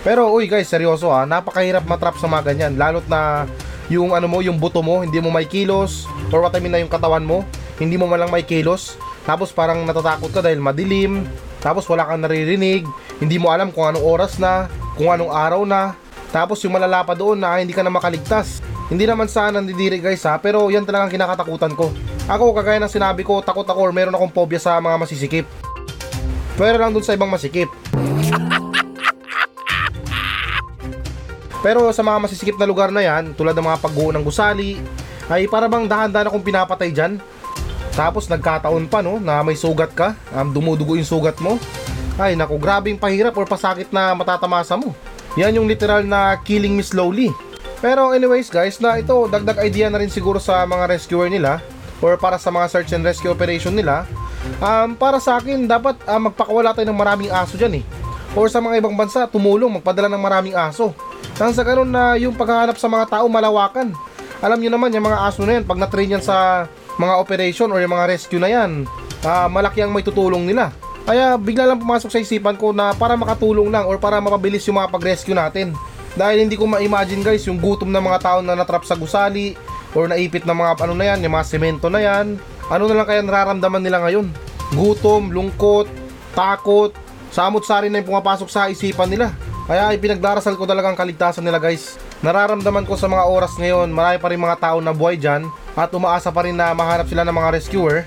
Pero 0.00 0.32
uy 0.32 0.48
guys, 0.48 0.68
seryoso 0.68 1.12
ah, 1.12 1.28
napakahirap 1.28 1.84
matrap 1.84 2.16
sa 2.16 2.24
mga 2.24 2.52
ganyan, 2.52 2.72
lalot 2.80 3.04
na 3.04 3.44
yung 3.92 4.16
ano 4.16 4.30
mo, 4.30 4.40
yung 4.40 4.56
buto 4.56 4.80
mo, 4.80 5.04
hindi 5.04 5.20
mo 5.20 5.28
may 5.28 5.44
kilos, 5.44 6.08
or 6.32 6.40
what 6.40 6.56
I 6.56 6.62
mean 6.62 6.72
na 6.72 6.80
yung 6.80 6.88
katawan 6.88 7.26
mo, 7.26 7.44
hindi 7.76 8.00
mo 8.00 8.08
malang 8.08 8.32
may 8.32 8.46
kilos, 8.46 8.96
tapos 9.28 9.52
parang 9.52 9.84
natatakot 9.84 10.32
ka 10.32 10.40
dahil 10.40 10.62
madilim, 10.62 11.28
tapos 11.60 11.84
wala 11.84 12.08
kang 12.08 12.24
naririnig, 12.24 12.88
hindi 13.20 13.36
mo 13.36 13.52
alam 13.52 13.68
kung 13.68 13.92
anong 13.92 14.06
oras 14.06 14.40
na, 14.40 14.72
kung 14.96 15.12
anong 15.12 15.36
araw 15.36 15.68
na, 15.68 15.92
tapos 16.32 16.62
yung 16.64 16.72
malala 16.72 17.04
pa 17.04 17.12
doon 17.12 17.36
na 17.36 17.60
hindi 17.60 17.76
ka 17.76 17.84
na 17.84 17.92
makaligtas. 17.92 18.64
Hindi 18.88 19.06
naman 19.06 19.28
sana 19.30 19.58
nandidiri 19.58 20.00
guys 20.00 20.24
ha, 20.24 20.38
pero 20.40 20.70
yan 20.72 20.86
talagang 20.86 21.12
kinakatakutan 21.12 21.76
ko. 21.76 21.92
Ako, 22.30 22.54
kagaya 22.54 22.78
ng 22.78 22.90
sinabi 22.90 23.26
ko, 23.26 23.42
takot 23.42 23.66
ako 23.66 23.90
or 23.90 23.92
meron 23.92 24.14
akong 24.14 24.32
phobia 24.32 24.62
sa 24.62 24.78
mga 24.78 24.96
masisikip. 24.96 25.46
Pero 26.54 26.78
lang 26.78 26.94
dun 26.94 27.02
sa 27.02 27.14
ibang 27.14 27.30
masikip. 27.30 27.68
Pero 31.60 31.92
sa 31.92 32.00
mga 32.00 32.18
masisikip 32.24 32.56
na 32.56 32.68
lugar 32.68 32.88
na 32.88 33.04
yan, 33.04 33.36
tulad 33.36 33.52
ng 33.52 33.66
mga 33.68 33.80
pagguho 33.84 34.10
ng 34.16 34.24
gusali, 34.24 34.80
ay 35.28 35.44
para 35.46 35.68
bang 35.68 35.84
dahan-dahan 35.84 36.32
akong 36.32 36.44
pinapatay 36.44 36.90
dyan. 36.90 37.20
Tapos 37.92 38.26
nagkataon 38.32 38.88
pa 38.88 39.04
no, 39.04 39.20
na 39.20 39.44
may 39.44 39.54
sugat 39.54 39.92
ka, 39.92 40.16
um, 40.32 40.48
dumudugo 40.50 40.96
yung 40.96 41.06
sugat 41.06 41.36
mo. 41.38 41.60
Ay 42.16 42.32
naku, 42.34 42.56
grabing 42.56 42.96
pahirap 42.96 43.36
or 43.36 43.44
pasakit 43.44 43.92
na 43.92 44.16
matatamasa 44.16 44.74
mo. 44.74 44.96
Yan 45.36 45.54
yung 45.54 45.68
literal 45.68 46.02
na 46.02 46.40
killing 46.42 46.74
me 46.74 46.82
slowly. 46.82 47.28
Pero 47.80 48.12
anyways 48.12 48.52
guys, 48.52 48.76
na 48.80 49.00
ito 49.00 49.12
dagdag 49.28 49.60
idea 49.64 49.88
na 49.88 50.00
rin 50.00 50.12
siguro 50.12 50.36
sa 50.36 50.64
mga 50.68 50.84
rescuer 50.96 51.32
nila 51.32 51.64
or 52.00 52.16
para 52.16 52.36
sa 52.36 52.52
mga 52.52 52.66
search 52.68 52.90
and 52.96 53.04
rescue 53.04 53.32
operation 53.32 53.72
nila. 53.72 54.08
Um, 54.60 54.96
para 54.96 55.20
sa 55.20 55.36
akin, 55.36 55.68
dapat 55.68 56.00
uh, 56.08 56.20
magpakawala 56.20 56.72
tayo 56.72 56.88
ng 56.88 56.96
maraming 56.96 57.30
aso 57.32 57.60
dyan 57.60 57.80
eh. 57.80 57.84
or 58.32 58.46
sa 58.46 58.62
mga 58.62 58.78
ibang 58.78 58.94
bansa 58.94 59.26
tumulong 59.26 59.80
magpadala 59.80 60.08
ng 60.08 60.22
maraming 60.22 60.56
aso. 60.56 60.94
Nang 61.40 61.56
sa 61.56 61.64
ganun 61.64 61.88
na 61.88 62.20
yung 62.20 62.36
paghahanap 62.36 62.76
sa 62.76 62.88
mga 62.90 63.08
tao 63.08 63.24
malawakan. 63.28 63.96
Alam 64.40 64.60
nyo 64.60 64.70
naman 64.72 64.92
yung 64.92 65.04
mga 65.08 65.18
aso 65.24 65.44
na 65.44 65.60
yan, 65.60 65.64
pag 65.64 65.80
na-train 65.80 66.16
yan 66.16 66.24
sa 66.24 66.68
mga 66.96 67.14
operation 67.16 67.68
or 67.72 67.80
yung 67.80 67.92
mga 67.92 68.08
rescue 68.08 68.40
na 68.40 68.48
yan, 68.48 68.84
ah, 69.24 69.48
malaki 69.48 69.80
ang 69.80 69.92
may 69.92 70.04
tutulong 70.04 70.44
nila. 70.44 70.72
Kaya 71.08 71.34
bigla 71.40 71.64
lang 71.64 71.80
pumasok 71.80 72.12
sa 72.12 72.20
isipan 72.20 72.60
ko 72.60 72.76
na 72.76 72.92
para 72.92 73.16
makatulong 73.16 73.72
lang 73.72 73.88
or 73.88 73.96
para 73.96 74.20
mapabilis 74.20 74.64
yung 74.68 74.76
mga 74.76 74.92
pag-rescue 74.92 75.36
natin. 75.36 75.72
Dahil 76.14 76.44
hindi 76.44 76.58
ko 76.58 76.68
ma-imagine 76.68 77.24
guys 77.24 77.46
yung 77.46 77.56
gutom 77.56 77.88
ng 77.88 78.04
mga 78.04 78.18
tao 78.20 78.38
na 78.44 78.58
natrap 78.58 78.84
sa 78.84 78.98
gusali 78.98 79.54
or 79.96 80.06
naipit 80.06 80.44
ng 80.44 80.54
mga 80.54 80.72
ano 80.82 80.94
na 80.94 81.04
yan, 81.14 81.18
yung 81.24 81.34
mga 81.34 81.46
semento 81.46 81.88
na 81.88 82.00
yan. 82.02 82.36
Ano 82.70 82.84
na 82.86 82.94
lang 82.94 83.06
kaya 83.08 83.22
nararamdaman 83.24 83.82
nila 83.82 83.98
ngayon? 84.04 84.30
Gutom, 84.76 85.34
lungkot, 85.34 85.90
takot, 86.36 86.94
samot-sari 87.34 87.90
na 87.90 88.02
yung 88.02 88.14
pumapasok 88.14 88.48
sa 88.50 88.70
isipan 88.70 89.10
nila. 89.10 89.34
Kaya 89.70 89.94
ipinagdarasal 89.94 90.58
ko 90.58 90.66
talagang 90.66 90.98
kaligtasan 90.98 91.46
nila 91.46 91.62
guys. 91.62 91.94
Nararamdaman 92.26 92.82
ko 92.90 92.98
sa 92.98 93.06
mga 93.06 93.22
oras 93.30 93.54
ngayon, 93.54 93.94
marami 93.94 94.18
pa 94.18 94.26
rin 94.26 94.42
mga 94.42 94.58
tao 94.58 94.82
na 94.82 94.90
buhay 94.90 95.14
dyan 95.14 95.46
at 95.78 95.94
umaasa 95.94 96.34
pa 96.34 96.42
rin 96.42 96.58
na 96.58 96.74
mahanap 96.74 97.06
sila 97.06 97.22
ng 97.22 97.30
mga 97.30 97.54
rescuer. 97.54 98.02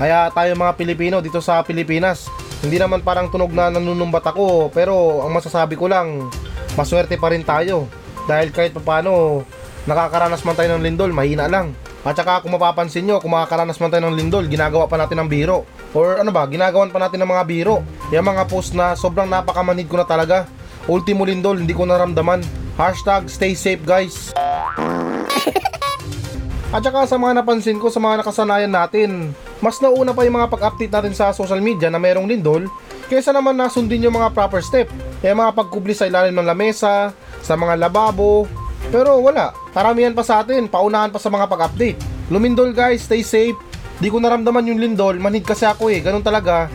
Kaya 0.00 0.32
tayo 0.32 0.50
mga 0.56 0.72
Pilipino 0.80 1.20
dito 1.20 1.44
sa 1.44 1.60
Pilipinas, 1.60 2.32
hindi 2.64 2.80
naman 2.80 3.04
parang 3.04 3.28
tunog 3.28 3.52
na 3.52 3.68
nanunumbat 3.68 4.24
ako 4.24 4.72
pero 4.72 5.20
ang 5.28 5.36
masasabi 5.36 5.76
ko 5.76 5.92
lang, 5.92 6.24
maswerte 6.72 7.20
pa 7.20 7.28
rin 7.28 7.44
tayo. 7.44 7.84
Dahil 8.24 8.48
kahit 8.48 8.72
papano, 8.72 9.44
nakakaranas 9.84 10.40
man 10.40 10.56
tayo 10.56 10.72
ng 10.72 10.88
lindol, 10.88 11.12
mahina 11.12 11.44
lang. 11.44 11.76
At 12.00 12.16
saka 12.16 12.40
kung 12.40 12.56
mapapansin 12.56 13.04
nyo, 13.04 13.20
kung 13.20 13.36
makakaranas 13.36 13.76
man 13.76 13.92
tayo 13.92 14.08
ng 14.08 14.16
lindol, 14.16 14.48
ginagawa 14.48 14.88
pa 14.88 14.96
natin 14.96 15.20
ng 15.20 15.28
biro. 15.28 15.68
Or 15.96 16.20
ano 16.20 16.28
ba, 16.28 16.44
ginagawan 16.44 16.92
pa 16.92 17.00
natin 17.00 17.24
ng 17.24 17.30
mga 17.30 17.44
biro. 17.48 17.80
Yung 18.12 18.26
mga 18.26 18.44
post 18.48 18.76
na 18.76 18.92
sobrang 18.92 19.28
napakamanid 19.28 19.88
ko 19.88 19.96
na 19.96 20.08
talaga. 20.08 20.44
Ultimo 20.88 21.24
lindol, 21.24 21.60
hindi 21.60 21.72
ko 21.72 21.88
naramdaman. 21.88 22.44
Hashtag 22.76 23.28
stay 23.28 23.56
safe 23.56 23.80
guys. 23.84 24.32
At 26.74 26.84
saka 26.84 27.08
sa 27.08 27.16
mga 27.16 27.40
napansin 27.40 27.80
ko 27.80 27.88
sa 27.88 27.96
mga 27.96 28.20
nakasanayan 28.20 28.68
natin, 28.68 29.32
mas 29.64 29.80
nauna 29.80 30.12
pa 30.12 30.28
yung 30.28 30.36
mga 30.36 30.52
pag-update 30.52 30.92
natin 30.92 31.14
sa 31.16 31.32
social 31.32 31.64
media 31.64 31.88
na 31.88 31.96
merong 31.96 32.28
lindol 32.28 32.68
kaysa 33.08 33.32
naman 33.32 33.56
nasundin 33.56 34.04
yung 34.04 34.20
mga 34.20 34.36
proper 34.36 34.60
step. 34.60 34.92
Kaya 35.24 35.32
mga 35.32 35.56
pagkubli 35.56 35.96
sa 35.96 36.04
ilalim 36.04 36.36
ng 36.36 36.44
lamesa, 36.44 37.16
sa 37.40 37.56
mga 37.56 37.80
lababo, 37.80 38.44
pero 38.92 39.16
wala. 39.18 39.56
Karamihan 39.72 40.12
pa 40.12 40.22
sa 40.22 40.44
atin, 40.44 40.68
paunahan 40.68 41.08
pa 41.08 41.16
sa 41.16 41.32
mga 41.32 41.48
pag-update. 41.48 41.96
Lumindol 42.28 42.76
guys, 42.76 43.08
stay 43.08 43.24
safe. 43.24 43.56
Di 43.98 44.06
ko 44.14 44.22
naramdaman 44.22 44.70
yung 44.70 44.78
lindol, 44.78 45.18
manhid 45.18 45.42
kasi 45.42 45.66
ako 45.66 45.90
eh, 45.90 45.98
ganun 45.98 46.22
talaga. 46.22 46.70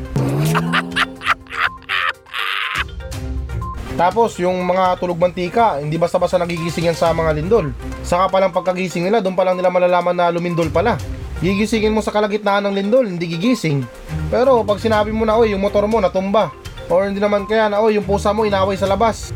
Tapos 3.93 4.35
yung 4.41 4.59
mga 4.65 4.99
tulog 4.99 5.21
mantika, 5.21 5.79
hindi 5.79 5.95
basta-basta 5.95 6.35
nagigising 6.41 6.91
yan 6.91 6.97
sa 6.97 7.15
mga 7.15 7.39
lindol. 7.39 7.71
Saka 8.03 8.27
palang 8.27 8.51
pagkagising 8.51 9.07
nila, 9.07 9.23
doon 9.23 9.39
pa 9.39 9.47
lang 9.47 9.55
nila 9.55 9.71
malalaman 9.71 10.17
na 10.17 10.33
lumindol 10.33 10.67
pala. 10.67 10.99
Gigisingin 11.39 11.95
mo 11.95 12.03
sa 12.03 12.11
kalagitnaan 12.11 12.67
ng 12.67 12.75
lindol, 12.75 13.05
hindi 13.07 13.23
gigising. 13.39 13.87
Pero 14.27 14.65
pag 14.67 14.83
sinabi 14.83 15.15
mo 15.15 15.23
na, 15.23 15.39
oy, 15.39 15.55
yung 15.55 15.63
motor 15.63 15.87
mo 15.87 16.03
natumba. 16.03 16.51
Or 16.91 17.07
hindi 17.07 17.23
naman 17.23 17.47
kaya 17.47 17.71
na, 17.71 17.79
oy, 17.79 17.95
yung 17.95 18.07
pusa 18.07 18.35
mo 18.35 18.43
inaway 18.43 18.75
sa 18.75 18.89
labas. 18.89 19.31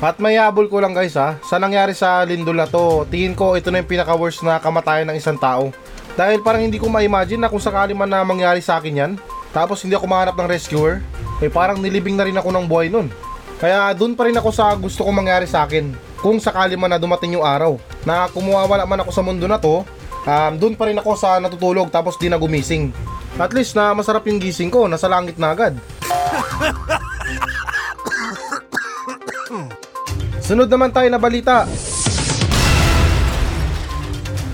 At 0.00 0.16
may 0.16 0.40
habol 0.40 0.64
ko 0.72 0.80
lang 0.80 0.96
guys 0.96 1.12
ha, 1.20 1.36
sa 1.44 1.60
nangyari 1.60 1.92
sa 1.92 2.24
lindol 2.24 2.56
na 2.56 2.64
to, 2.64 3.04
tingin 3.12 3.36
ko 3.36 3.52
ito 3.52 3.68
na 3.68 3.84
yung 3.84 3.90
pinaka-worst 3.92 4.40
na 4.40 4.56
kamatayan 4.56 5.04
ng 5.12 5.20
isang 5.20 5.36
tao. 5.36 5.76
Dahil 6.16 6.40
parang 6.40 6.64
hindi 6.64 6.80
ko 6.80 6.88
ma-imagine 6.88 7.36
na 7.36 7.52
kung 7.52 7.60
sakali 7.60 7.92
man 7.92 8.08
na 8.08 8.24
mangyari 8.24 8.64
sa 8.64 8.80
akin 8.80 8.96
yan, 8.96 9.12
tapos 9.52 9.84
hindi 9.84 9.92
ako 9.92 10.08
mahanap 10.08 10.40
ng 10.40 10.48
rescuer, 10.48 11.04
eh 11.44 11.52
parang 11.52 11.76
nilibing 11.76 12.16
na 12.16 12.24
rin 12.24 12.32
ako 12.32 12.48
ng 12.48 12.64
buhay 12.64 12.88
nun. 12.88 13.12
Kaya 13.60 13.92
dun 13.92 14.16
pa 14.16 14.24
rin 14.24 14.36
ako 14.40 14.48
sa 14.48 14.72
gusto 14.72 15.04
kong 15.04 15.20
mangyari 15.20 15.44
sa 15.44 15.68
akin, 15.68 15.92
kung 16.24 16.40
sakali 16.40 16.80
man 16.80 16.96
na 16.96 17.00
dumating 17.00 17.36
yung 17.36 17.44
araw, 17.44 17.76
na 18.08 18.24
kumuwawala 18.32 18.88
man 18.88 19.04
ako 19.04 19.12
sa 19.12 19.20
mundo 19.20 19.44
na 19.44 19.60
to, 19.60 19.84
um, 20.24 20.52
dun 20.56 20.72
pa 20.80 20.88
rin 20.88 20.96
ako 20.96 21.12
sa 21.12 21.36
natutulog 21.36 21.92
tapos 21.92 22.16
di 22.16 22.32
na 22.32 22.40
gumising. 22.40 22.88
At 23.36 23.52
least 23.52 23.76
na 23.76 23.92
masarap 23.92 24.24
yung 24.24 24.40
gising 24.40 24.72
ko, 24.72 24.88
nasa 24.88 25.12
langit 25.12 25.36
na 25.36 25.52
agad. 25.52 25.76
Sunod 30.50 30.66
naman 30.66 30.90
tayo 30.90 31.06
na 31.06 31.22
balita. 31.22 31.62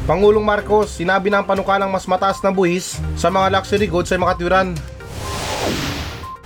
Pangulong 0.05 0.45
Marcos, 0.45 0.93
sinabi 0.93 1.33
ng 1.33 1.41
panukalang 1.49 1.89
mas 1.89 2.05
mataas 2.05 2.37
na 2.45 2.53
buwis 2.53 3.01
sa 3.17 3.33
mga 3.33 3.57
luxury 3.57 3.89
goods 3.89 4.13
ay 4.13 4.21
makatwiran. 4.21 4.77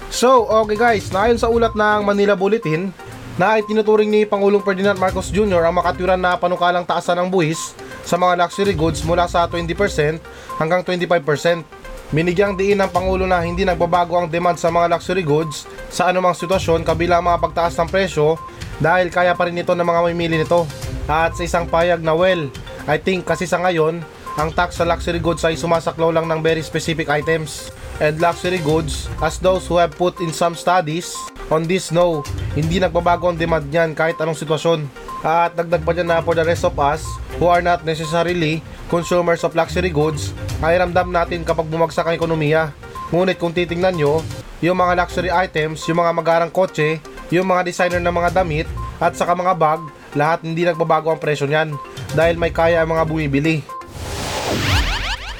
So, 0.07 0.47
okay 0.47 0.79
guys, 0.79 1.11
naayon 1.11 1.35
sa 1.35 1.51
ulat 1.51 1.75
ng 1.75 2.07
Manila 2.07 2.39
Bulletin, 2.39 2.95
na 3.35 3.59
ay 3.59 3.67
tinuturing 3.67 4.07
ni 4.07 4.23
Pangulong 4.23 4.63
Ferdinand 4.63 4.95
Marcos 4.95 5.35
Jr. 5.35 5.67
ang 5.67 5.75
makatwiran 5.75 6.23
na 6.23 6.39
panukalang 6.39 6.87
taasan 6.87 7.19
ng 7.19 7.35
buwis 7.35 7.75
sa 8.07 8.15
mga 8.15 8.47
luxury 8.47 8.79
goods 8.79 9.03
mula 9.03 9.27
sa 9.27 9.51
20% 9.51 10.63
hanggang 10.63 10.87
25%. 10.87 11.67
Binigyang 12.15 12.55
diin 12.55 12.79
ng 12.79 12.91
Pangulo 12.95 13.27
na 13.27 13.43
hindi 13.43 13.67
nagbabago 13.67 14.15
ang 14.15 14.31
demand 14.31 14.63
sa 14.63 14.71
mga 14.71 14.95
luxury 14.95 15.27
goods 15.27 15.67
sa 15.91 16.07
anumang 16.07 16.39
sitwasyon 16.39 16.87
kabilang 16.87 17.27
mga 17.27 17.43
pagtaas 17.43 17.75
ng 17.83 17.91
presyo 17.91 18.39
dahil 18.81 19.13
kaya 19.13 19.37
pa 19.37 19.47
rin 19.47 19.61
ito 19.61 19.77
ng 19.77 19.85
mga 19.85 20.01
mamimili 20.03 20.37
nito. 20.41 20.65
At 21.07 21.37
sa 21.37 21.45
isang 21.45 21.69
payag 21.69 22.01
na 22.01 22.17
well, 22.17 22.49
I 22.89 22.97
think 22.97 23.29
kasi 23.29 23.45
sa 23.45 23.61
ngayon, 23.61 24.01
ang 24.41 24.51
tax 24.57 24.81
sa 24.81 24.89
luxury 24.89 25.21
goods 25.21 25.45
ay 25.45 25.55
sumasaklaw 25.55 26.09
lang 26.11 26.27
ng 26.27 26.41
very 26.41 26.65
specific 26.65 27.13
items. 27.13 27.69
And 28.01 28.17
luxury 28.17 28.65
goods, 28.65 29.13
as 29.21 29.37
those 29.37 29.69
who 29.69 29.77
have 29.77 29.93
put 29.93 30.17
in 30.25 30.33
some 30.33 30.57
studies 30.57 31.13
on 31.53 31.69
this 31.69 31.93
know, 31.93 32.25
hindi 32.57 32.81
nagbabago 32.81 33.29
ang 33.29 33.37
demand 33.37 33.69
niyan 33.69 33.93
kahit 33.93 34.17
anong 34.17 34.41
sitwasyon. 34.41 34.89
At 35.21 35.53
dagdag 35.53 35.85
pa 35.85 35.93
dyan 35.93 36.09
na 36.09 36.25
for 36.25 36.33
the 36.33 36.41
rest 36.41 36.65
of 36.65 36.73
us, 36.81 37.05
who 37.37 37.45
are 37.53 37.61
not 37.61 37.85
necessarily 37.85 38.65
consumers 38.89 39.45
of 39.45 39.53
luxury 39.53 39.93
goods, 39.93 40.33
ay 40.65 40.81
ramdam 40.81 41.13
natin 41.13 41.45
kapag 41.45 41.69
bumagsak 41.69 42.09
ang 42.09 42.17
ekonomiya. 42.17 42.73
Ngunit 43.13 43.37
kung 43.37 43.53
titingnan 43.53 44.01
nyo, 44.01 44.25
yung 44.65 44.81
mga 44.81 44.97
luxury 44.97 45.29
items, 45.29 45.85
yung 45.85 46.01
mga 46.01 46.13
magarang 46.17 46.53
kotse, 46.53 47.05
yung 47.31 47.47
mga 47.47 47.67
designer 47.67 48.03
ng 48.03 48.15
mga 48.15 48.31
damit, 48.35 48.69
at 49.01 49.17
saka 49.17 49.33
mga 49.33 49.57
bag, 49.57 49.81
lahat 50.13 50.45
hindi 50.45 50.67
nagbabago 50.67 51.09
ang 51.09 51.23
presyo 51.23 51.49
niyan 51.49 51.73
dahil 52.13 52.37
may 52.37 52.53
kaya 52.53 52.83
ang 52.85 52.91
mga 52.93 53.07
bumibili. 53.09 53.65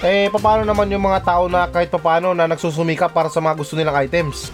Eh, 0.01 0.33
paano 0.33 0.65
naman 0.65 0.89
yung 0.89 1.05
mga 1.05 1.21
tao 1.21 1.45
na 1.45 1.69
kahit 1.69 1.93
papano 1.93 2.33
na 2.33 2.49
nagsusumika 2.49 3.13
para 3.13 3.29
sa 3.29 3.37
mga 3.37 3.55
gusto 3.61 3.77
nilang 3.77 4.01
items? 4.01 4.49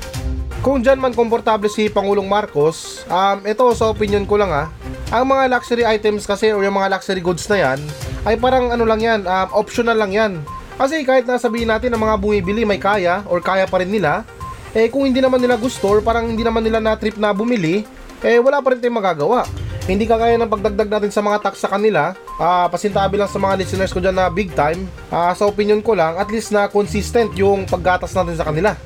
Kung 0.58 0.82
dyan 0.82 0.98
man 0.98 1.14
komportable 1.14 1.70
si 1.70 1.86
Pangulong 1.86 2.26
Marcos, 2.26 3.06
um, 3.06 3.38
ito 3.46 3.62
sa 3.78 3.86
opinion 3.86 4.26
ko 4.26 4.34
lang 4.34 4.50
ah, 4.50 4.66
ang 5.14 5.30
mga 5.30 5.46
luxury 5.54 5.86
items 5.86 6.26
kasi 6.26 6.50
o 6.50 6.58
yung 6.66 6.74
mga 6.74 6.98
luxury 6.98 7.22
goods 7.22 7.46
na 7.46 7.62
yan, 7.62 7.78
ay 8.26 8.34
parang 8.34 8.74
ano 8.74 8.82
lang 8.82 8.98
yan, 8.98 9.22
um, 9.22 9.48
optional 9.54 9.94
lang 9.94 10.10
yan. 10.10 10.32
Kasi 10.74 11.06
kahit 11.06 11.30
nasabihin 11.30 11.70
natin 11.70 11.94
ng 11.94 12.02
mga 12.02 12.18
bumibili 12.18 12.66
may 12.66 12.82
kaya 12.82 13.22
or 13.30 13.38
kaya 13.38 13.70
pa 13.70 13.78
rin 13.78 13.94
nila, 13.94 14.26
eh 14.76 14.92
kung 14.92 15.08
hindi 15.08 15.24
naman 15.24 15.40
nila 15.40 15.56
gusto 15.56 15.88
or 15.88 16.04
parang 16.04 16.28
hindi 16.28 16.44
naman 16.44 16.60
nila 16.60 16.84
na 16.84 17.00
trip 17.00 17.16
na 17.16 17.32
bumili, 17.32 17.88
eh 18.20 18.36
wala 18.36 18.60
pa 18.60 18.76
rin 18.76 18.84
tayong 18.84 19.00
magagawa. 19.00 19.48
Hindi 19.88 20.04
kagaya 20.04 20.36
ng 20.36 20.52
pagdagdag 20.52 20.92
natin 20.92 21.08
sa 21.08 21.24
mga 21.24 21.48
tax 21.48 21.64
sa 21.64 21.72
kanila, 21.72 22.12
ah 22.36 22.68
pasintabi 22.68 23.16
lang 23.16 23.32
sa 23.32 23.40
mga 23.40 23.56
listeners 23.56 23.88
ko 23.88 24.04
dyan 24.04 24.20
na 24.20 24.28
big 24.28 24.52
time, 24.52 24.84
ah 25.08 25.32
sa 25.32 25.48
opinion 25.48 25.80
ko 25.80 25.96
lang, 25.96 26.20
at 26.20 26.28
least 26.28 26.52
na 26.52 26.68
consistent 26.68 27.32
yung 27.40 27.64
paggatas 27.64 28.12
natin 28.12 28.36
sa 28.36 28.52
kanila. 28.52 28.76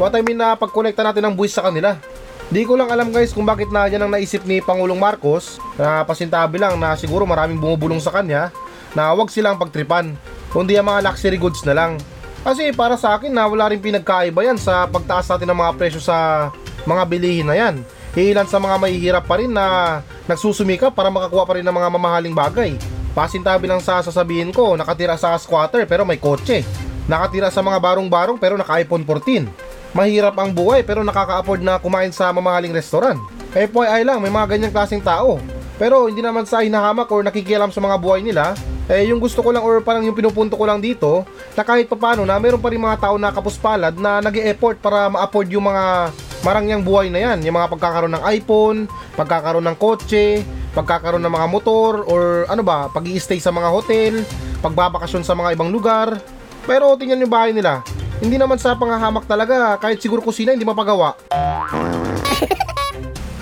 What 0.00 0.16
I 0.16 0.24
mean 0.24 0.40
na 0.40 0.56
pagkonekta 0.56 1.04
natin 1.04 1.28
ng 1.28 1.36
buwis 1.36 1.52
sa 1.52 1.68
kanila. 1.68 2.00
Di 2.48 2.64
ko 2.64 2.72
lang 2.72 2.88
alam 2.88 3.12
guys 3.12 3.36
kung 3.36 3.44
bakit 3.44 3.68
na 3.68 3.84
yan 3.84 4.08
ang 4.08 4.16
naisip 4.16 4.48
ni 4.48 4.64
Pangulong 4.64 4.96
Marcos 4.96 5.60
na 5.76 6.08
pasintabi 6.08 6.56
lang 6.56 6.80
na 6.80 6.96
siguro 6.96 7.28
maraming 7.28 7.60
bumubulong 7.60 8.00
sa 8.00 8.08
kanya 8.10 8.48
na 8.96 9.12
wag 9.12 9.28
silang 9.28 9.60
pagtripan 9.60 10.16
kundi 10.50 10.74
ang 10.74 10.88
mga 10.88 11.04
luxury 11.04 11.36
goods 11.36 11.60
na 11.68 11.76
lang. 11.76 12.00
Kasi 12.40 12.72
para 12.72 12.96
sa 12.96 13.20
akin 13.20 13.28
na 13.28 13.44
wala 13.44 13.68
rin 13.68 13.80
pinagkaiba 13.80 14.40
yan 14.40 14.56
sa 14.56 14.88
pagtaas 14.88 15.28
natin 15.28 15.52
ng 15.52 15.60
mga 15.60 15.72
presyo 15.76 16.00
sa 16.00 16.48
mga 16.88 17.02
bilihin 17.04 17.48
na 17.48 17.56
yan. 17.56 17.84
Ilan 18.16 18.48
sa 18.48 18.58
mga 18.58 18.76
mahihirap 18.80 19.24
pa 19.28 19.38
rin 19.38 19.52
na 19.52 20.00
nagsusumika 20.26 20.90
para 20.90 21.12
makakuha 21.12 21.44
pa 21.46 21.54
rin 21.60 21.64
ng 21.68 21.76
mga 21.76 21.88
mamahaling 21.94 22.34
bagay. 22.34 22.74
Pasintabi 23.14 23.70
lang 23.70 23.78
sa 23.78 24.02
sasabihin 24.02 24.50
ko, 24.50 24.74
nakatira 24.74 25.14
sa 25.14 25.36
squatter 25.38 25.86
pero 25.86 26.02
may 26.02 26.18
kotse. 26.18 26.64
Nakatira 27.06 27.52
sa 27.52 27.62
mga 27.62 27.78
barong-barong 27.78 28.38
pero 28.40 28.56
naka 28.58 28.82
iPhone 28.82 29.06
14. 29.06 29.46
Mahirap 29.94 30.34
ang 30.38 30.50
buhay 30.50 30.82
pero 30.86 31.02
nakaka-afford 31.02 31.62
na 31.62 31.78
kumain 31.78 32.10
sa 32.10 32.30
mamahaling 32.30 32.74
restoran. 32.74 33.18
FYI 33.50 34.06
lang, 34.06 34.22
may 34.22 34.30
mga 34.30 34.46
ganyang 34.56 34.74
klaseng 34.74 35.02
tao. 35.02 35.42
Pero 35.80 36.12
hindi 36.12 36.20
naman 36.20 36.44
sa 36.44 36.60
hinahamak 36.60 37.08
or 37.08 37.24
nakikialam 37.24 37.72
sa 37.72 37.80
mga 37.80 37.96
buhay 37.96 38.20
nila, 38.20 38.52
eh 38.84 39.08
yung 39.08 39.16
gusto 39.16 39.40
ko 39.40 39.48
lang 39.48 39.64
or 39.64 39.80
parang 39.80 40.04
yung 40.04 40.12
pinupunto 40.12 40.52
ko 40.52 40.68
lang 40.68 40.76
dito, 40.76 41.24
na 41.56 41.64
kahit 41.64 41.88
papano 41.88 42.28
na 42.28 42.36
meron 42.36 42.60
pa 42.60 42.68
rin 42.68 42.84
mga 42.84 43.00
tao 43.00 43.16
na 43.16 43.32
kapuspalad 43.32 43.96
na 43.96 44.20
nag 44.20 44.36
effort 44.44 44.76
para 44.76 45.08
ma-afford 45.08 45.48
yung 45.48 45.64
mga 45.64 46.12
marangyang 46.44 46.84
buhay 46.84 47.08
na 47.08 47.32
yan. 47.32 47.40
Yung 47.48 47.56
mga 47.56 47.72
pagkakaroon 47.72 48.12
ng 48.12 48.24
iPhone, 48.28 48.78
pagkakaroon 49.16 49.64
ng 49.72 49.76
kotse, 49.80 50.44
pagkakaroon 50.76 51.24
ng 51.24 51.32
mga 51.32 51.46
motor, 51.48 52.04
or 52.04 52.44
ano 52.52 52.60
ba, 52.60 52.92
pag 52.92 53.08
stay 53.16 53.40
sa 53.40 53.48
mga 53.48 53.72
hotel, 53.72 54.20
pagbabakasyon 54.60 55.24
sa 55.24 55.32
mga 55.32 55.56
ibang 55.56 55.72
lugar. 55.72 56.20
Pero 56.68 56.92
tingnan 57.00 57.24
yung 57.24 57.32
bahay 57.32 57.56
nila, 57.56 57.80
hindi 58.20 58.36
naman 58.36 58.60
sa 58.60 58.76
panghahamak 58.76 59.24
talaga, 59.24 59.80
kahit 59.80 59.96
siguro 59.96 60.20
kusina 60.20 60.52
hindi 60.52 60.68
mapagawa. 60.68 61.16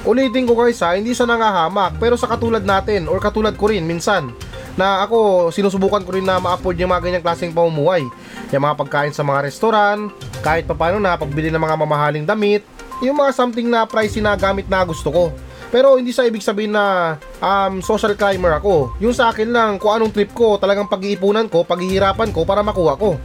Ulitin 0.09 0.49
ko 0.49 0.57
guys 0.57 0.81
ha, 0.81 0.97
hindi 0.97 1.13
sa 1.13 1.29
nangahamak, 1.29 2.01
pero 2.01 2.17
sa 2.17 2.25
katulad 2.25 2.65
natin, 2.65 3.13
or 3.13 3.21
katulad 3.21 3.53
ko 3.61 3.69
rin 3.69 3.85
minsan, 3.85 4.33
na 4.73 5.05
ako 5.05 5.53
sinusubukan 5.53 6.01
ko 6.01 6.17
rin 6.17 6.25
na 6.25 6.41
ma-afford 6.41 6.81
yung 6.81 6.89
mga 6.89 7.05
ganyang 7.05 7.25
klaseng 7.29 7.53
pamumuhay. 7.53 8.09
Yung 8.49 8.65
mga 8.65 8.79
pagkain 8.81 9.13
sa 9.13 9.21
mga 9.21 9.45
restoran, 9.45 10.09
kahit 10.41 10.65
pa 10.65 10.73
paano 10.73 10.97
na 10.97 11.21
pagbili 11.21 11.53
ng 11.53 11.61
mga 11.61 11.77
mamahaling 11.77 12.25
damit, 12.25 12.65
yung 13.05 13.21
mga 13.21 13.37
something 13.37 13.69
na 13.69 13.85
pricey 13.85 14.25
na 14.25 14.33
gamit 14.33 14.65
na 14.65 14.81
gusto 14.81 15.13
ko. 15.13 15.25
Pero 15.69 16.01
hindi 16.01 16.17
sa 16.17 16.25
ibig 16.25 16.41
sabihin 16.41 16.73
na 16.73 17.21
um, 17.45 17.85
social 17.85 18.17
climber 18.17 18.57
ako. 18.57 18.97
Yung 19.05 19.13
sa 19.13 19.29
akin 19.29 19.53
lang, 19.53 19.77
kung 19.77 19.93
anong 19.93 20.17
trip 20.17 20.33
ko, 20.33 20.57
talagang 20.57 20.89
pag-iipunan 20.89 21.53
ko, 21.53 21.69
paghihirapan 21.69 22.33
ko 22.33 22.49
para 22.49 22.65
makuha 22.65 22.97
ko. 22.97 23.21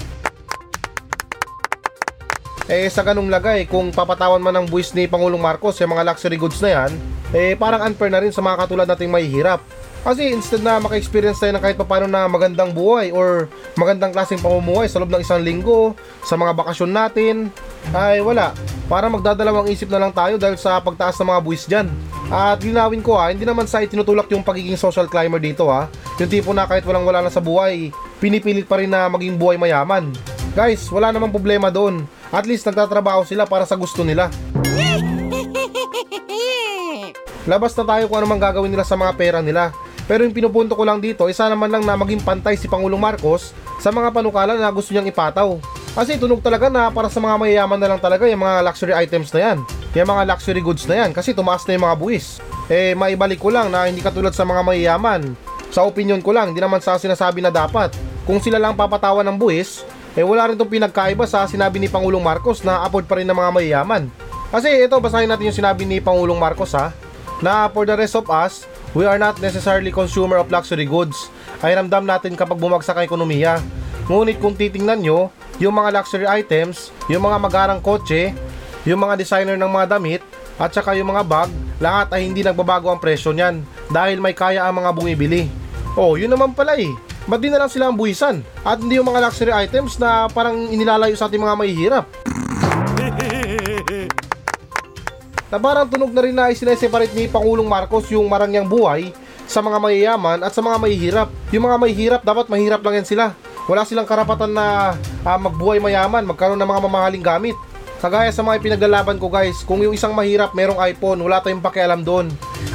Eh 2.72 2.88
sa 2.88 3.04
ganung 3.04 3.28
lagay, 3.28 3.68
kung 3.68 3.92
papatawan 3.92 4.40
man 4.40 4.56
ng 4.64 4.68
buwis 4.72 4.96
ni 4.96 5.04
Pangulong 5.04 5.42
Marcos 5.42 5.76
yung 5.84 5.92
mga 5.92 6.08
luxury 6.08 6.40
goods 6.40 6.64
na 6.64 6.72
yan, 6.72 6.92
eh 7.36 7.60
parang 7.60 7.84
unfair 7.84 8.08
na 8.08 8.24
rin 8.24 8.32
sa 8.32 8.40
mga 8.40 8.64
katulad 8.64 8.88
nating 8.88 9.12
mahihirap. 9.12 9.60
Kasi 10.04 10.32
instead 10.36 10.60
na 10.60 10.84
maka-experience 10.84 11.40
tayo 11.40 11.56
ng 11.56 11.64
kahit 11.64 11.80
papano 11.80 12.08
na 12.08 12.28
magandang 12.28 12.76
buhay 12.76 13.16
or 13.16 13.48
magandang 13.80 14.12
klaseng 14.12 14.40
pamumuhay 14.40 14.88
sa 14.88 15.00
loob 15.00 15.12
ng 15.12 15.24
isang 15.24 15.40
linggo, 15.40 15.96
sa 16.24 16.36
mga 16.36 16.52
bakasyon 16.56 16.92
natin, 16.92 17.36
ay 17.96 18.20
wala. 18.20 18.52
Para 18.88 19.08
magdadalawang 19.08 19.72
isip 19.72 19.88
na 19.88 20.00
lang 20.00 20.12
tayo 20.12 20.36
dahil 20.36 20.60
sa 20.60 20.80
pagtaas 20.80 21.16
ng 21.20 21.28
mga 21.32 21.44
buwis 21.44 21.64
dyan. 21.68 21.88
At 22.28 22.64
linawin 22.64 23.04
ko 23.04 23.16
ha, 23.16 23.32
hindi 23.32 23.48
naman 23.48 23.68
sa 23.68 23.80
itinutulak 23.84 24.28
yung 24.32 24.44
pagiging 24.44 24.80
social 24.80 25.08
climber 25.08 25.40
dito 25.40 25.68
ha. 25.72 25.88
Yung 26.20 26.32
tipo 26.32 26.52
na 26.52 26.68
kahit 26.68 26.84
walang 26.84 27.08
wala 27.08 27.24
na 27.24 27.32
sa 27.32 27.44
buhay, 27.44 27.92
pinipilit 28.20 28.68
pa 28.68 28.80
rin 28.80 28.92
na 28.92 29.08
maging 29.08 29.36
buhay 29.36 29.56
mayaman. 29.56 30.12
Guys, 30.52 30.88
wala 30.92 31.16
namang 31.16 31.32
problema 31.32 31.72
doon. 31.72 32.04
At 32.34 32.50
least 32.50 32.66
nagtatrabaho 32.66 33.22
sila 33.30 33.46
para 33.46 33.62
sa 33.70 33.78
gusto 33.78 34.02
nila. 34.02 34.34
Labas 37.46 37.78
na 37.78 37.84
tayo 37.86 38.10
kung 38.10 38.18
ano 38.18 38.26
mang 38.26 38.42
gagawin 38.42 38.74
nila 38.74 38.82
sa 38.82 38.98
mga 38.98 39.14
pera 39.14 39.40
nila. 39.46 39.70
Pero 40.10 40.26
yung 40.26 40.34
pinupunto 40.34 40.74
ko 40.74 40.82
lang 40.82 40.98
dito, 40.98 41.30
isa 41.30 41.46
naman 41.46 41.70
lang 41.70 41.86
na 41.86 41.94
maging 41.94 42.26
pantay 42.26 42.58
si 42.58 42.66
Pangulong 42.66 43.00
Marcos 43.00 43.54
sa 43.80 43.94
mga 43.94 44.10
panukala 44.10 44.58
na 44.58 44.74
gusto 44.74 44.92
niyang 44.92 45.08
ipataw. 45.08 45.62
Kasi 45.94 46.18
tunog 46.18 46.42
talaga 46.42 46.74
na 46.74 46.90
para 46.90 47.06
sa 47.08 47.22
mga 47.22 47.38
mayayaman 47.38 47.78
na 47.78 47.88
lang 47.94 48.02
talaga 48.02 48.26
yung 48.26 48.42
mga 48.42 48.66
luxury 48.66 48.98
items 48.98 49.30
na 49.30 49.40
yan. 49.40 49.58
Yung 49.94 50.10
mga 50.10 50.26
luxury 50.26 50.62
goods 50.66 50.90
na 50.90 51.06
yan 51.06 51.14
kasi 51.14 51.38
tumaas 51.38 51.62
na 51.70 51.78
yung 51.78 51.86
mga 51.86 52.00
buwis. 52.02 52.42
Eh, 52.66 52.98
maibalik 52.98 53.38
ko 53.38 53.54
lang 53.54 53.70
na 53.70 53.86
hindi 53.86 54.02
katulad 54.02 54.34
sa 54.34 54.42
mga 54.42 54.66
mayayaman. 54.66 55.38
Sa 55.70 55.86
opinion 55.86 56.20
ko 56.26 56.34
lang, 56.34 56.50
hindi 56.50 56.64
naman 56.64 56.82
sa 56.82 56.98
sinasabi 56.98 57.46
na 57.46 57.54
dapat. 57.54 57.94
Kung 58.26 58.42
sila 58.42 58.58
lang 58.58 58.74
papatawan 58.74 59.28
ng 59.30 59.38
buwis, 59.38 59.86
eh 60.14 60.22
wala 60.22 60.50
rin 60.50 60.56
itong 60.58 60.70
pinagkaiba 60.70 61.26
sa 61.26 61.50
sinabi 61.50 61.82
ni 61.82 61.90
Pangulong 61.90 62.22
Marcos 62.22 62.62
na 62.62 62.86
afford 62.86 63.10
pa 63.10 63.18
rin 63.18 63.26
ng 63.26 63.34
mga 63.34 63.52
mayayaman. 63.54 64.04
Kasi 64.54 64.70
ito, 64.70 64.94
basahin 65.02 65.26
natin 65.26 65.50
yung 65.50 65.58
sinabi 65.58 65.84
ni 65.90 65.98
Pangulong 65.98 66.38
Marcos 66.38 66.78
ha, 66.78 66.94
na 67.42 67.66
for 67.74 67.90
the 67.90 67.98
rest 67.98 68.14
of 68.14 68.30
us, 68.30 68.70
we 68.94 69.10
are 69.10 69.18
not 69.18 69.42
necessarily 69.42 69.90
consumer 69.90 70.38
of 70.38 70.54
luxury 70.54 70.86
goods. 70.86 71.34
Ay 71.66 71.74
ramdam 71.74 72.06
natin 72.06 72.38
kapag 72.38 72.62
bumagsak 72.62 72.94
ang 72.94 73.08
ekonomiya. 73.10 73.58
Ngunit 74.06 74.38
kung 74.38 74.54
titingnan 74.54 75.02
nyo, 75.02 75.34
yung 75.58 75.74
mga 75.74 75.98
luxury 75.98 76.30
items, 76.30 76.94
yung 77.10 77.26
mga 77.26 77.38
magarang 77.42 77.82
kotse, 77.82 78.36
yung 78.86 79.02
mga 79.02 79.18
designer 79.18 79.58
ng 79.58 79.72
mga 79.72 79.98
damit, 79.98 80.22
at 80.62 80.70
saka 80.70 80.94
yung 80.94 81.10
mga 81.10 81.26
bag, 81.26 81.50
lahat 81.82 82.14
ay 82.14 82.30
hindi 82.30 82.46
nagbabago 82.46 82.94
ang 82.94 83.02
presyo 83.02 83.34
niyan 83.34 83.66
dahil 83.90 84.22
may 84.22 84.38
kaya 84.38 84.62
ang 84.62 84.78
mga 84.78 84.94
bumibili. 84.94 85.50
Oh, 85.98 86.14
yun 86.14 86.30
naman 86.30 86.54
pala 86.54 86.78
eh. 86.78 86.94
Ba't 87.24 87.40
di 87.40 87.48
na 87.48 87.64
lang 87.64 87.72
sila 87.72 87.88
ang 87.88 87.96
buwisan? 87.96 88.44
At 88.68 88.84
hindi 88.84 89.00
yung 89.00 89.08
mga 89.08 89.24
luxury 89.24 89.56
items 89.56 89.96
na 89.96 90.28
parang 90.28 90.68
inilalayo 90.68 91.16
sa 91.16 91.32
ating 91.32 91.40
mga 91.40 91.56
mahihirap. 91.56 92.06
na 95.54 95.62
parang 95.62 95.86
tunog 95.86 96.12
na 96.12 96.22
rin 96.26 96.34
na 96.34 96.50
isineseparate 96.50 97.14
ni 97.14 97.30
Pangulong 97.30 97.70
Marcos 97.70 98.10
yung 98.10 98.26
marangyang 98.26 98.66
buhay 98.66 99.14
sa 99.46 99.62
mga 99.62 99.78
mayayaman 99.78 100.42
at 100.42 100.50
sa 100.50 100.66
mga 100.66 100.78
mahihirap. 100.82 101.30
Yung 101.54 101.70
mga 101.70 101.78
mahihirap, 101.78 102.22
dapat 102.26 102.50
mahirap 102.50 102.82
lang 102.82 103.00
yan 103.00 103.08
sila. 103.08 103.26
Wala 103.70 103.88
silang 103.88 104.10
karapatan 104.10 104.52
na 104.52 104.98
uh, 105.24 105.40
magbuhay 105.40 105.80
mayaman, 105.80 106.28
magkaroon 106.28 106.60
ng 106.60 106.68
mga 106.68 106.84
mamahaling 106.90 107.24
gamit. 107.24 107.56
Kagaya 108.04 108.36
sa 108.36 108.44
mga 108.44 108.60
pinaglalaban 108.60 109.16
ko 109.16 109.32
guys, 109.32 109.64
kung 109.64 109.80
yung 109.80 109.96
isang 109.96 110.12
mahirap 110.12 110.52
merong 110.52 110.82
iPhone, 110.84 111.24
wala 111.24 111.40
tayong 111.40 111.64
pakialam 111.64 112.04
doon. 112.04 112.28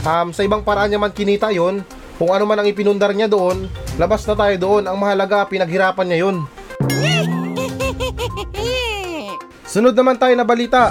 Um, 0.06 0.32
sa 0.32 0.40
ibang 0.40 0.64
paraan 0.64 0.88
niya 0.88 1.02
man 1.02 1.12
kinita 1.12 1.52
yon, 1.52 1.84
kung 2.18 2.34
ano 2.34 2.50
man 2.50 2.58
ang 2.58 2.66
ipinundar 2.66 3.14
niya 3.14 3.30
doon, 3.30 3.70
labas 3.94 4.26
na 4.26 4.34
tayo 4.34 4.54
doon. 4.58 4.90
Ang 4.90 4.98
mahalaga, 4.98 5.46
pinaghirapan 5.46 6.06
niya 6.10 6.18
yun. 6.26 6.36
Sunod 9.72 9.94
naman 9.94 10.18
tayo 10.18 10.34
na 10.34 10.42
balita. 10.42 10.90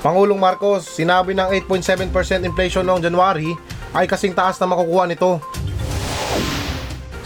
Pangulong 0.00 0.40
Marcos, 0.40 0.88
sinabi 0.88 1.36
ng 1.36 1.52
8.7% 1.68 2.48
inflation 2.48 2.88
noong 2.88 3.04
January 3.04 3.52
ay 3.92 4.08
kasing 4.08 4.32
taas 4.32 4.56
na 4.56 4.70
makukuha 4.70 5.04
nito. 5.04 5.44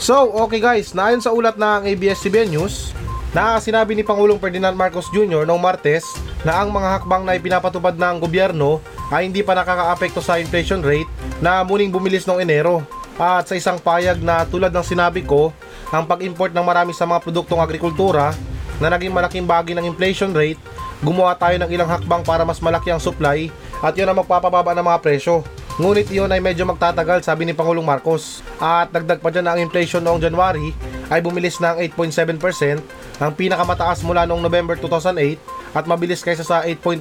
So, 0.03 0.27
okay 0.43 0.59
guys, 0.59 0.91
naayon 0.91 1.23
sa 1.23 1.31
ulat 1.31 1.55
ng 1.55 1.87
ABS-CBN 1.87 2.51
News, 2.51 2.91
na 3.33 3.57
sinabi 3.63 3.97
ni 3.97 4.05
Pangulong 4.05 4.37
Ferdinand 4.37 4.77
Marcos 4.77 5.09
Jr. 5.09 5.49
noong 5.49 5.61
Martes 5.61 6.05
na 6.45 6.61
ang 6.61 6.69
mga 6.69 7.01
hakbang 7.01 7.25
na 7.25 7.37
ipinapatupad 7.37 7.97
ng 7.97 8.17
gobyerno 8.21 8.85
ay 9.13 9.29
hindi 9.29 9.45
pa 9.45 9.53
nakakaapekto 9.53 10.25
sa 10.25 10.41
inflation 10.41 10.81
rate 10.81 11.09
na 11.45 11.61
muling 11.61 11.93
bumilis 11.93 12.25
noong 12.25 12.41
Enero. 12.41 12.81
At 13.21 13.45
sa 13.45 13.55
isang 13.55 13.77
payag 13.77 14.25
na 14.25 14.49
tulad 14.49 14.73
ng 14.73 14.83
sinabi 14.83 15.21
ko, 15.23 15.53
ang 15.93 16.09
pag-import 16.09 16.57
ng 16.57 16.65
marami 16.65 16.97
sa 16.97 17.05
mga 17.05 17.21
produktong 17.21 17.61
agrikultura 17.61 18.33
na 18.81 18.89
naging 18.89 19.13
malaking 19.13 19.45
bagay 19.45 19.77
ng 19.77 19.85
inflation 19.85 20.33
rate 20.33 20.59
gumawa 21.05 21.37
tayo 21.37 21.61
ng 21.61 21.69
ilang 21.69 21.91
hakbang 21.91 22.25
para 22.25 22.47
mas 22.47 22.63
malaki 22.63 22.89
ang 22.89 23.03
supply 23.03 23.53
at 23.85 23.93
yun 23.99 24.09
ang 24.09 24.17
magpapababa 24.17 24.73
ng 24.73 24.87
mga 24.87 25.03
presyo. 25.05 25.45
Ngunit 25.77 26.09
iyon 26.15 26.31
ay 26.31 26.39
medyo 26.39 26.63
magtatagal 26.63 27.27
sabi 27.27 27.43
ni 27.45 27.53
Pangulong 27.53 27.85
Marcos. 27.85 28.41
At 28.63 28.95
dagdag 28.95 29.19
pa 29.19 29.35
dyan 29.35 29.45
na 29.51 29.53
ang 29.59 29.61
inflation 29.61 30.01
noong 30.05 30.23
January 30.23 30.73
ay 31.11 31.21
bumilis 31.21 31.59
ng 31.61 31.77
8.7%, 31.93 32.81
ang 33.21 33.33
pinakamataas 33.37 34.01
mula 34.07 34.25
noong 34.25 34.41
November 34.41 34.79
2008 34.81 35.52
at 35.73 35.85
mabilis 35.89 36.21
kaysa 36.21 36.45
sa 36.45 36.65
8.1% 36.65 37.01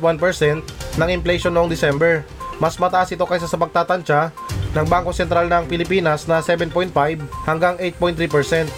ng 0.98 1.10
inflation 1.12 1.52
noong 1.52 1.72
December. 1.72 2.24
Mas 2.62 2.78
mataas 2.78 3.10
ito 3.12 3.26
kaysa 3.26 3.50
sa 3.50 3.58
pagtatansya 3.58 4.30
ng 4.72 4.86
Bangko 4.88 5.12
Sentral 5.12 5.50
ng 5.50 5.68
Pilipinas 5.68 6.30
na 6.30 6.40
7.5 6.40 6.94
hanggang 7.48 7.76
8.3%. 7.80 8.70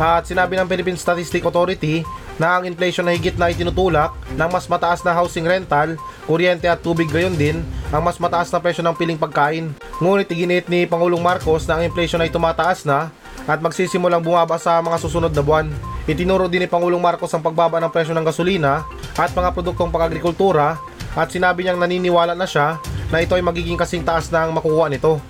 At 0.00 0.24
sinabi 0.24 0.56
ng 0.56 0.68
Philippine 0.68 0.96
Statistic 0.96 1.44
Authority 1.44 2.04
na 2.40 2.56
ang 2.56 2.64
inflation 2.64 3.04
na 3.04 3.12
higit 3.12 3.36
na 3.36 3.52
itinutulak 3.52 4.16
ng 4.32 4.48
mas 4.48 4.64
mataas 4.64 5.04
na 5.04 5.12
housing 5.12 5.44
rental, 5.44 5.92
kuryente 6.24 6.64
at 6.64 6.80
tubig 6.80 7.12
gayon 7.12 7.36
din 7.36 7.60
ang 7.92 8.00
mas 8.00 8.16
mataas 8.16 8.48
na 8.48 8.64
presyo 8.64 8.80
ng 8.80 8.96
piling 8.96 9.20
pagkain. 9.20 9.76
Ngunit 10.00 10.32
iginit 10.32 10.64
ni 10.72 10.88
Pangulong 10.88 11.20
Marcos 11.20 11.68
na 11.68 11.76
ang 11.76 11.84
inflation 11.84 12.22
ay 12.24 12.32
tumataas 12.32 12.88
na 12.88 13.12
at 13.44 13.60
magsisimulang 13.60 14.24
bumaba 14.24 14.56
sa 14.56 14.80
mga 14.80 14.96
susunod 15.04 15.32
na 15.36 15.44
buwan. 15.44 15.68
Itinuro 16.10 16.50
din 16.50 16.66
ni 16.66 16.68
Pangulong 16.68 16.98
Marcos 16.98 17.30
ang 17.30 17.38
pagbaba 17.38 17.78
ng 17.78 17.86
presyo 17.86 18.10
ng 18.18 18.26
gasolina 18.26 18.82
at 19.14 19.30
mga 19.30 19.54
produktong 19.54 19.94
pang-agrikultura 19.94 20.74
at 21.14 21.30
sinabi 21.30 21.62
niyang 21.62 21.78
naniniwala 21.78 22.34
na 22.34 22.50
siya 22.50 22.82
na 23.14 23.22
ito 23.22 23.38
ay 23.38 23.46
magiging 23.46 23.78
kasing 23.78 24.02
taas 24.02 24.26
na 24.26 24.42
ang 24.42 24.50
makukuha 24.50 24.90
nito. 24.90 25.22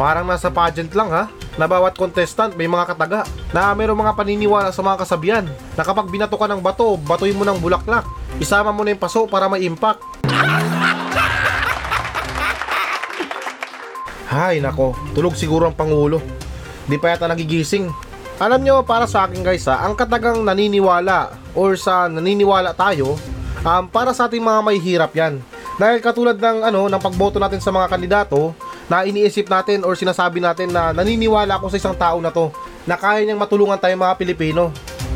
Parang 0.00 0.24
nasa 0.24 0.48
pageant 0.48 0.88
lang 0.96 1.12
ha 1.12 1.28
na 1.60 1.68
bawat 1.68 1.92
contestant 1.92 2.56
may 2.56 2.64
mga 2.64 2.88
kataga 2.88 3.28
na 3.52 3.76
mayroong 3.76 4.00
mga 4.00 4.16
paniniwala 4.16 4.72
sa 4.72 4.80
mga 4.80 4.96
kasabihan 5.04 5.44
na 5.76 5.84
kapag 5.84 6.08
binato 6.08 6.40
ka 6.40 6.48
ng 6.48 6.64
bato, 6.64 6.96
batoy 6.96 7.36
mo 7.36 7.44
ng 7.44 7.60
bulaklak. 7.60 8.08
Isama 8.40 8.72
mo 8.72 8.80
na 8.80 8.96
yung 8.96 9.02
paso 9.04 9.28
para 9.28 9.44
may 9.44 9.68
impact. 9.68 10.00
Hay 14.32 14.64
nako, 14.64 14.96
tulog 15.12 15.36
siguro 15.36 15.68
ang 15.68 15.76
Pangulo. 15.76 16.24
Di 16.88 16.96
pa 16.96 17.12
yata 17.12 17.28
nagigising. 17.28 18.13
Alam 18.42 18.66
nyo, 18.66 18.82
para 18.82 19.06
sa 19.06 19.30
akin 19.30 19.46
guys 19.46 19.70
ha, 19.70 19.86
ang 19.86 19.94
katagang 19.94 20.42
naniniwala 20.42 21.38
or 21.54 21.78
sa 21.78 22.10
naniniwala 22.10 22.74
tayo, 22.74 23.14
um, 23.62 23.86
para 23.86 24.10
sa 24.10 24.26
ating 24.26 24.42
mga 24.42 24.60
may 24.66 24.78
hirap 24.82 25.14
yan. 25.14 25.38
Dahil 25.78 26.02
katulad 26.02 26.34
ng 26.38 26.66
ano 26.66 26.90
ng 26.90 27.02
pagboto 27.02 27.38
natin 27.38 27.62
sa 27.62 27.70
mga 27.70 27.86
kandidato, 27.86 28.50
na 28.90 29.06
iniisip 29.06 29.48
natin 29.48 29.80
or 29.86 29.96
sinasabi 29.96 30.42
natin 30.42 30.74
na 30.74 30.92
naniniwala 30.92 31.56
ako 31.56 31.72
sa 31.72 31.78
isang 31.80 31.96
tao 31.96 32.20
na 32.20 32.28
to 32.28 32.52
na 32.84 33.00
kaya 33.00 33.24
niyang 33.24 33.40
matulungan 33.40 33.80
tayo 33.80 33.96
mga 33.96 34.18
Pilipino. 34.20 34.74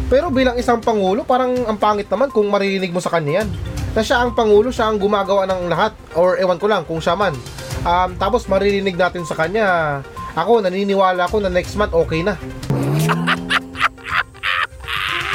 Pero 0.09 0.33
bilang 0.33 0.57
isang 0.57 0.81
pangulo, 0.81 1.21
parang 1.21 1.53
ang 1.69 1.77
pangit 1.77 2.09
naman 2.09 2.33
kung 2.33 2.49
maririnig 2.49 2.95
mo 2.95 3.03
sa 3.03 3.13
kanya 3.13 3.45
yan. 3.45 3.49
Na 3.93 4.01
siya 4.01 4.25
ang 4.25 4.33
pangulo, 4.33 4.73
siya 4.73 4.89
ang 4.89 4.97
gumagawa 4.97 5.45
ng 5.45 5.69
lahat 5.69 5.93
or 6.17 6.41
ewan 6.41 6.57
ko 6.57 6.65
lang 6.71 6.87
kung 6.89 7.03
siya 7.03 7.13
man. 7.13 7.37
Um, 7.85 8.17
tapos 8.17 8.49
maririnig 8.49 8.97
natin 8.97 9.29
sa 9.29 9.37
kanya, 9.37 10.01
ako 10.33 10.65
naniniwala 10.65 11.29
ako 11.29 11.45
na 11.45 11.53
next 11.53 11.77
month 11.77 11.93
okay 11.93 12.25
na. 12.25 12.41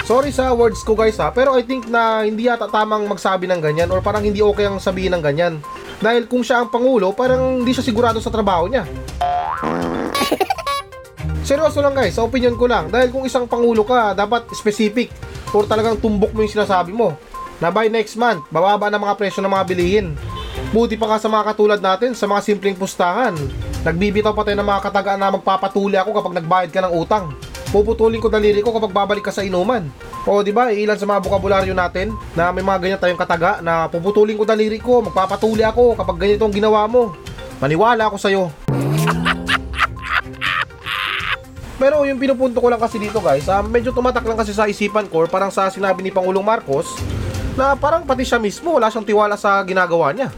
Sorry 0.03 0.35
sa 0.35 0.51
words 0.51 0.83
ko 0.83 0.99
guys 0.99 1.15
ha, 1.15 1.31
pero 1.31 1.55
I 1.55 1.63
think 1.63 1.87
na 1.87 2.27
hindi 2.27 2.51
yata 2.51 2.67
tamang 2.67 3.07
magsabi 3.07 3.47
ng 3.47 3.63
ganyan 3.63 3.87
or 3.87 4.03
parang 4.03 4.19
hindi 4.19 4.43
okay 4.43 4.67
ang 4.67 4.75
sabihin 4.75 5.15
ng 5.15 5.23
ganyan. 5.23 5.63
Dahil 6.03 6.27
kung 6.27 6.43
siya 6.43 6.59
ang 6.59 6.67
pangulo, 6.67 7.15
parang 7.15 7.63
hindi 7.63 7.71
siya 7.71 7.87
sigurado 7.87 8.19
sa 8.19 8.27
trabaho 8.27 8.67
niya. 8.67 8.83
Seryoso 11.47 11.79
lang 11.79 11.95
guys, 11.95 12.19
sa 12.19 12.27
opinion 12.27 12.59
ko 12.59 12.67
lang. 12.67 12.91
Dahil 12.91 13.15
kung 13.15 13.23
isang 13.23 13.47
pangulo 13.47 13.87
ka, 13.87 14.11
dapat 14.11 14.51
specific 14.51 15.07
or 15.55 15.63
talagang 15.63 15.95
tumbok 15.95 16.35
mo 16.35 16.43
yung 16.43 16.51
sinasabi 16.51 16.91
mo. 16.91 17.15
Na 17.63 17.71
by 17.71 17.87
next 17.87 18.19
month, 18.19 18.43
bababa 18.51 18.91
na 18.91 18.99
mga 18.99 19.15
presyo 19.15 19.39
ng 19.39 19.55
mga 19.55 19.67
bilihin. 19.71 20.07
Buti 20.75 20.99
pa 20.99 21.15
nga 21.15 21.17
sa 21.23 21.31
mga 21.31 21.55
katulad 21.55 21.79
natin, 21.79 22.11
sa 22.11 22.27
mga 22.27 22.43
simpleng 22.43 22.75
pustahan. 22.75 23.39
Nagbibitaw 23.87 24.35
pa 24.35 24.43
tayo 24.43 24.59
ng 24.59 24.67
mga 24.67 24.83
katagaan 24.83 25.19
na 25.23 25.31
magpapatuli 25.31 25.95
ako 25.95 26.11
kapag 26.11 26.43
nagbayad 26.43 26.71
ka 26.75 26.83
ng 26.83 26.91
utang. 26.91 27.31
Puputulin 27.73 28.21
ko 28.21 28.29
daliri 28.29 28.61
ko 28.61 28.69
kapag 28.69 28.93
babalik 28.93 29.25
ka 29.25 29.33
sa 29.33 29.41
inuman. 29.41 29.89
O 30.29 30.45
di 30.45 30.53
ba, 30.53 30.69
ilan 30.69 30.93
sa 30.93 31.09
mga 31.09 31.25
bukabularyo 31.25 31.73
natin 31.73 32.13
na 32.37 32.53
may 32.53 32.61
mga 32.61 32.77
ganyan 32.77 33.01
tayong 33.01 33.17
kataga 33.17 33.65
na 33.65 33.89
puputulin 33.89 34.37
ko 34.37 34.45
daliri 34.45 34.77
ko, 34.77 35.01
magpapatuli 35.01 35.65
ako 35.65 35.97
kapag 35.97 36.21
ganito 36.21 36.45
ang 36.45 36.53
ginawa 36.53 36.85
mo. 36.85 37.17
Maniwala 37.57 38.13
ako 38.13 38.17
sa'yo. 38.21 38.53
Pero 41.81 42.05
yung 42.05 42.21
pinupunto 42.21 42.61
ko 42.61 42.69
lang 42.69 42.77
kasi 42.77 43.01
dito 43.01 43.17
guys, 43.17 43.49
ah, 43.49 43.65
medyo 43.65 43.89
tumatak 43.89 44.21
lang 44.21 44.37
kasi 44.37 44.53
sa 44.53 44.69
isipan 44.69 45.09
ko, 45.09 45.25
parang 45.25 45.49
sa 45.49 45.73
sinabi 45.73 46.05
ni 46.05 46.13
Pangulong 46.13 46.45
Marcos, 46.45 46.85
na 47.57 47.73
parang 47.73 48.05
pati 48.05 48.21
siya 48.21 48.37
mismo 48.37 48.77
wala 48.77 48.93
siyang 48.93 49.05
tiwala 49.05 49.33
sa 49.33 49.57
ginagawa 49.65 50.13
niya. 50.13 50.29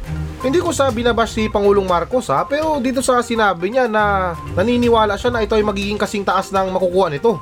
Hindi 0.46 0.62
ko 0.62 0.70
sa 0.70 0.94
binabash 0.94 1.34
si 1.34 1.50
Pangulong 1.50 1.90
Marcos 1.90 2.30
ha, 2.30 2.46
pero 2.46 2.78
dito 2.78 3.02
sa 3.02 3.18
sinabi 3.26 3.74
niya 3.74 3.90
na 3.90 4.38
naniniwala 4.54 5.18
siya 5.18 5.34
na 5.34 5.42
ito 5.42 5.58
ay 5.58 5.66
magiging 5.66 5.98
kasing 5.98 6.22
taas 6.22 6.54
ng 6.54 6.70
makukuha 6.70 7.10
nito. 7.10 7.42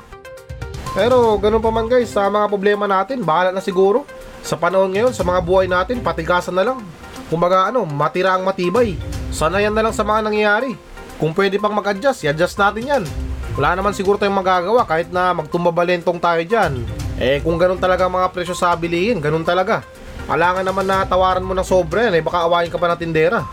Pero 0.96 1.36
ganun 1.36 1.60
pa 1.60 1.68
man 1.68 1.84
guys, 1.84 2.08
sa 2.08 2.32
mga 2.32 2.48
problema 2.48 2.88
natin, 2.88 3.20
bahala 3.20 3.52
na 3.52 3.60
siguro. 3.60 4.08
Sa 4.40 4.56
panahon 4.56 4.88
ngayon, 4.88 5.12
sa 5.12 5.20
mga 5.20 5.44
buhay 5.44 5.68
natin, 5.68 6.00
patigasan 6.00 6.56
na 6.56 6.64
lang. 6.64 6.80
Kumbaga 7.28 7.68
ano, 7.68 7.84
matira 7.84 8.40
ang 8.40 8.46
matibay. 8.48 8.96
Sanayan 9.28 9.76
na 9.76 9.84
lang 9.84 9.92
sa 9.92 10.00
mga 10.00 10.24
nangyayari. 10.24 10.72
Kung 11.20 11.36
pwede 11.36 11.60
pang 11.60 11.76
mag-adjust, 11.76 12.24
i-adjust 12.24 12.56
natin 12.56 12.88
yan. 12.88 13.04
Wala 13.52 13.76
naman 13.76 13.92
siguro 13.92 14.16
tayong 14.16 14.40
magagawa 14.40 14.88
kahit 14.88 15.12
na 15.12 15.36
magtumbabalentong 15.36 16.16
tayo 16.16 16.40
dyan. 16.40 16.80
Eh 17.20 17.44
kung 17.44 17.60
ganun 17.60 17.76
talaga 17.76 18.08
mga 18.08 18.32
presyo 18.32 18.56
sa 18.56 18.72
bilihin, 18.72 19.20
ganun 19.20 19.44
talaga. 19.44 19.84
Alangan 20.24 20.64
naman 20.64 20.88
na 20.88 21.04
tawaran 21.04 21.44
mo 21.44 21.52
ng 21.52 21.66
sobra 21.66 22.08
yan, 22.08 22.16
eh 22.16 22.24
baka 22.24 22.48
awayin 22.48 22.72
ka 22.72 22.80
pa 22.80 22.88
ng 22.92 23.00
tindera. 23.00 23.44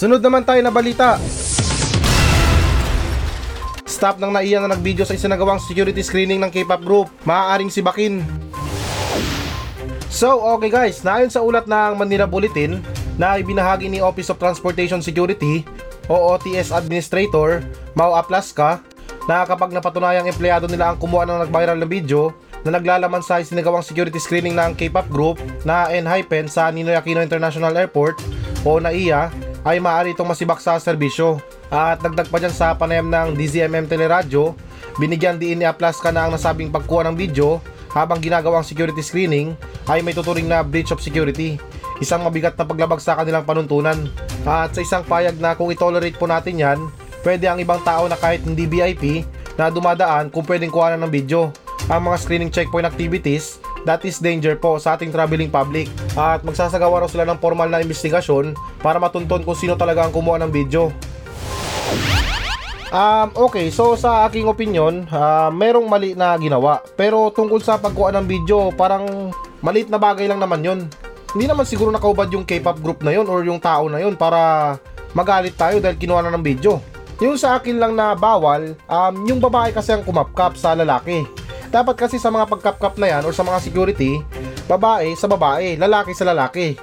Sunod 0.00 0.20
naman 0.20 0.44
tayo 0.44 0.60
na 0.60 0.72
balita. 0.72 1.16
Stop 3.88 4.20
ng 4.20 4.32
naiyan 4.32 4.64
na 4.64 4.72
nagvideo 4.76 5.04
sa 5.04 5.16
isinagawang 5.16 5.60
security 5.60 6.00
screening 6.00 6.40
ng 6.40 6.48
K-pop 6.48 6.80
group. 6.84 7.08
Maaaring 7.28 7.68
si 7.68 7.84
Bakin. 7.84 8.24
So, 10.08 10.40
okay 10.56 10.72
guys, 10.72 11.00
naayon 11.04 11.32
sa 11.32 11.44
ulat 11.44 11.64
ng 11.64 11.96
Manila 11.96 12.24
Bulletin 12.24 12.80
na 13.20 13.36
ibinahagi 13.36 13.88
ni 13.88 14.00
Office 14.00 14.32
of 14.32 14.40
Transportation 14.40 15.00
Security 15.04 15.64
o 16.08 16.36
OTS 16.36 16.72
Administrator 16.72 17.64
Mau 17.96 18.16
Aplaska 18.16 18.80
na 19.28 19.44
kapag 19.44 19.72
napatunayang 19.72 20.28
empleyado 20.28 20.64
nila 20.64 20.92
ang 20.92 20.98
kumuha 20.98 21.28
ng 21.28 21.44
nag-viral 21.44 21.76
na 21.76 21.88
video 21.88 22.32
na 22.64 22.76
naglalaman 22.76 23.24
sa 23.24 23.40
isinagawang 23.40 23.84
security 23.84 24.20
screening 24.20 24.56
ng 24.56 24.76
K-pop 24.76 25.08
group 25.08 25.36
na 25.64 25.88
Enhypen 25.88 26.46
sa 26.46 26.68
Ninoy 26.68 26.96
Aquino 26.96 27.24
International 27.24 27.72
Airport 27.76 28.20
o 28.64 28.76
NAIA 28.76 29.32
ay 29.64 29.80
maaari 29.80 30.12
itong 30.12 30.28
masibak 30.28 30.60
sa 30.60 30.76
serbisyo. 30.80 31.40
At 31.70 32.02
dagdag 32.02 32.28
pa 32.28 32.42
dyan 32.42 32.52
sa 32.52 32.74
panayam 32.74 33.06
ng 33.08 33.38
DZMM 33.38 33.86
Teleradyo, 33.86 34.58
binigyan 34.98 35.38
din 35.38 35.62
ni 35.62 35.66
Aplaska 35.68 36.10
na 36.10 36.26
ang 36.26 36.34
nasabing 36.34 36.72
pagkuha 36.72 37.06
ng 37.08 37.16
video 37.16 37.62
habang 37.94 38.18
ginagawang 38.22 38.66
security 38.66 39.02
screening 39.02 39.54
ay 39.86 40.02
may 40.02 40.14
tuturing 40.14 40.46
na 40.50 40.62
breach 40.66 40.90
of 40.90 41.02
security. 41.02 41.58
Isang 42.00 42.24
mabigat 42.24 42.56
na 42.56 42.64
paglabag 42.64 42.98
sa 43.02 43.14
kanilang 43.18 43.44
panuntunan. 43.44 44.08
At 44.48 44.72
sa 44.72 44.80
isang 44.80 45.04
payag 45.04 45.36
na 45.36 45.52
kung 45.52 45.68
itolerate 45.68 46.16
po 46.16 46.24
natin 46.24 46.56
yan, 46.56 46.78
pwede 47.20 47.44
ang 47.44 47.60
ibang 47.60 47.82
tao 47.84 48.08
na 48.08 48.16
kahit 48.16 48.40
hindi 48.42 48.64
VIP 48.64 49.28
na 49.60 49.68
dumadaan 49.68 50.32
kung 50.32 50.46
pwedeng 50.48 50.72
kuha 50.72 50.96
ng 50.96 51.12
video. 51.12 51.52
Ang 51.90 52.06
mga 52.06 52.16
screening 52.22 52.54
checkpoint 52.54 52.86
activities, 52.86 53.58
that 53.82 53.98
is 54.06 54.22
danger 54.22 54.54
po 54.54 54.78
sa 54.78 54.94
ating 54.94 55.10
traveling 55.10 55.50
public. 55.50 55.90
At 56.14 56.46
magsasagawa 56.46 57.02
raw 57.02 57.10
sila 57.10 57.26
ng 57.26 57.42
formal 57.42 57.66
na 57.66 57.82
investigasyon 57.82 58.54
para 58.78 59.02
matunton 59.02 59.42
kung 59.42 59.58
sino 59.58 59.74
talaga 59.74 60.06
ang 60.06 60.14
kumuha 60.14 60.38
ng 60.38 60.54
video. 60.54 60.94
Um, 62.94 63.34
okay, 63.34 63.74
so 63.74 63.98
sa 63.98 64.22
aking 64.30 64.46
opinion, 64.46 65.10
uh, 65.10 65.50
merong 65.50 65.90
mali 65.90 66.14
na 66.14 66.38
ginawa. 66.38 66.78
Pero 66.94 67.34
tungkol 67.34 67.58
sa 67.58 67.82
pagkuha 67.82 68.14
ng 68.22 68.26
video, 68.30 68.70
parang 68.70 69.34
maliit 69.58 69.90
na 69.90 69.98
bagay 69.98 70.30
lang 70.30 70.38
naman 70.38 70.62
yon. 70.62 70.80
Hindi 71.34 71.50
naman 71.50 71.66
siguro 71.66 71.90
nakaubad 71.90 72.30
yung 72.30 72.46
K-pop 72.46 72.78
group 72.78 73.02
na 73.02 73.18
yon 73.18 73.26
or 73.26 73.42
yung 73.42 73.58
tao 73.58 73.90
na 73.90 73.98
yon 73.98 74.14
para 74.14 74.78
magalit 75.10 75.58
tayo 75.58 75.82
dahil 75.82 75.98
kinuha 75.98 76.22
na 76.22 76.34
ng 76.38 76.46
video. 76.46 76.78
Yung 77.18 77.34
sa 77.34 77.58
akin 77.58 77.82
lang 77.82 77.98
na 77.98 78.14
bawal, 78.14 78.78
um, 78.86 79.14
yung 79.26 79.42
babae 79.42 79.74
kasi 79.74 79.90
ang 79.90 80.06
kumapkap 80.06 80.54
sa 80.54 80.78
lalaki. 80.78 81.26
Dapat 81.70 81.94
kasi 81.94 82.18
sa 82.18 82.34
mga 82.34 82.50
pagkapkap 82.50 82.98
na 82.98 83.06
yan 83.06 83.22
or 83.22 83.30
sa 83.30 83.46
mga 83.46 83.62
security, 83.62 84.18
babae 84.66 85.14
sa 85.14 85.30
babae, 85.30 85.78
lalaki 85.78 86.10
sa 86.18 86.26
lalaki. 86.26 86.74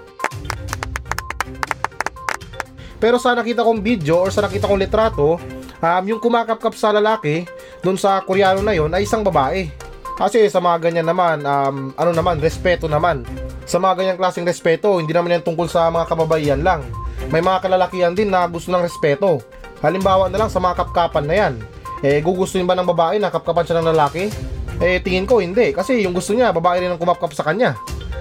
Pero 2.97 3.19
sa 3.19 3.35
nakita 3.35 3.67
kong 3.67 3.83
video 3.83 4.23
or 4.23 4.31
sa 4.31 4.47
nakita 4.47 4.65
kong 4.65 4.79
litrato, 4.79 5.37
um, 5.83 6.03
yung 6.07 6.23
kumakapkap 6.23 6.73
sa 6.73 6.95
lalaki, 6.95 7.43
dun 7.83 7.99
sa 7.99 8.23
koreano 8.23 8.63
na 8.63 8.73
yon 8.73 8.89
ay 8.95 9.03
isang 9.03 9.21
babae. 9.21 9.69
Kasi 10.17 10.49
sa 10.49 10.57
mga 10.57 10.89
ganyan 10.89 11.05
naman, 11.05 11.45
um, 11.45 11.93
ano 11.93 12.11
naman, 12.15 12.41
respeto 12.41 12.89
naman. 12.89 13.21
Sa 13.69 13.77
mga 13.77 14.01
ganyang 14.01 14.17
klaseng 14.17 14.47
respeto, 14.47 14.97
hindi 14.97 15.13
naman 15.13 15.37
yan 15.37 15.45
tungkol 15.45 15.69
sa 15.69 15.91
mga 15.93 16.09
kababaihan 16.09 16.61
lang. 16.63 16.81
May 17.29 17.43
mga 17.43 17.59
kalalakihan 17.59 18.15
din 18.15 18.31
na 18.31 18.47
gusto 18.47 18.71
ng 18.71 18.81
respeto. 18.81 19.43
Halimbawa 19.83 20.31
na 20.31 20.41
lang 20.41 20.49
sa 20.49 20.57
mga 20.57 20.79
kapkapan 20.79 21.25
na 21.27 21.35
yan. 21.35 21.53
Eh, 22.01 22.17
gugustuhin 22.23 22.65
ba 22.65 22.73
ng 22.73 22.87
babae 22.87 23.21
na 23.21 23.29
kapkapan 23.29 23.67
siya 23.67 23.77
ng 23.77 23.89
lalaki? 23.93 24.31
Eh, 24.77 25.01
tingin 25.01 25.25
ko 25.25 25.41
hindi. 25.41 25.73
Kasi 25.73 26.05
yung 26.05 26.13
gusto 26.13 26.37
niya, 26.37 26.53
babae 26.53 26.85
rin 26.85 26.91
ang 26.93 27.01
kumapkap 27.01 27.33
sa 27.33 27.45
kanya. 27.45 27.73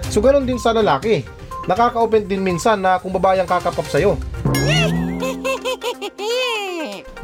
So, 0.09 0.25
ganun 0.25 0.49
din 0.49 0.57
sa 0.57 0.73
lalaki. 0.73 1.27
Nakaka-open 1.67 2.31
din 2.31 2.41
minsan 2.41 2.81
na 2.81 2.97
kung 3.03 3.13
babae 3.13 3.43
ang 3.43 3.49
kakapap 3.51 3.85
sa'yo. 3.91 4.17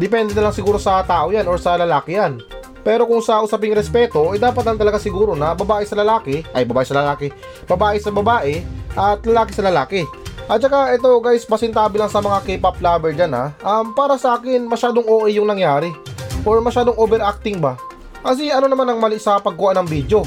Depende 0.02 0.34
na 0.34 0.48
lang 0.48 0.54
siguro 0.56 0.82
sa 0.82 1.04
tao 1.06 1.30
yan 1.30 1.46
or 1.46 1.60
sa 1.62 1.78
lalaki 1.78 2.18
yan. 2.18 2.42
Pero 2.82 3.06
kung 3.06 3.22
sa 3.22 3.38
usaping 3.38 3.70
respeto, 3.78 4.34
eh 4.34 4.42
dapat 4.42 4.66
lang 4.66 4.74
talaga 4.74 4.98
siguro 4.98 5.38
na 5.38 5.54
babae 5.54 5.86
sa 5.86 5.94
lalaki, 5.94 6.42
ay 6.50 6.66
babae 6.66 6.82
sa 6.82 6.98
lalaki, 6.98 7.30
babae 7.70 7.96
sa 8.02 8.10
babae, 8.10 8.58
at 8.98 9.22
lalaki 9.22 9.54
sa 9.54 9.62
lalaki. 9.62 10.02
At 10.50 10.58
saka 10.58 10.90
ito 10.90 11.06
guys, 11.22 11.46
pasintabi 11.46 12.02
lang 12.02 12.10
sa 12.10 12.18
mga 12.18 12.42
K-pop 12.42 12.82
lover 12.82 13.14
dyan 13.14 13.30
ha. 13.30 13.54
Um, 13.62 13.94
para 13.94 14.18
sa 14.18 14.34
akin, 14.34 14.66
masyadong 14.66 15.06
OA 15.06 15.30
yung 15.38 15.46
nangyari. 15.46 15.94
Or 16.42 16.58
masyadong 16.58 16.98
overacting 16.98 17.62
ba? 17.62 17.78
Kasi 18.22 18.54
ano 18.54 18.70
naman 18.70 18.86
ang 18.86 19.02
mali 19.02 19.18
sa 19.18 19.42
pagkuha 19.42 19.74
ng 19.82 19.86
video? 19.90 20.22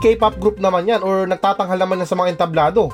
K-pop 0.00 0.40
group 0.40 0.56
naman 0.56 0.88
yan 0.88 1.04
or 1.04 1.28
nagtatanghal 1.28 1.76
naman 1.76 2.00
yan 2.00 2.08
sa 2.08 2.16
mga 2.16 2.32
entablado. 2.32 2.88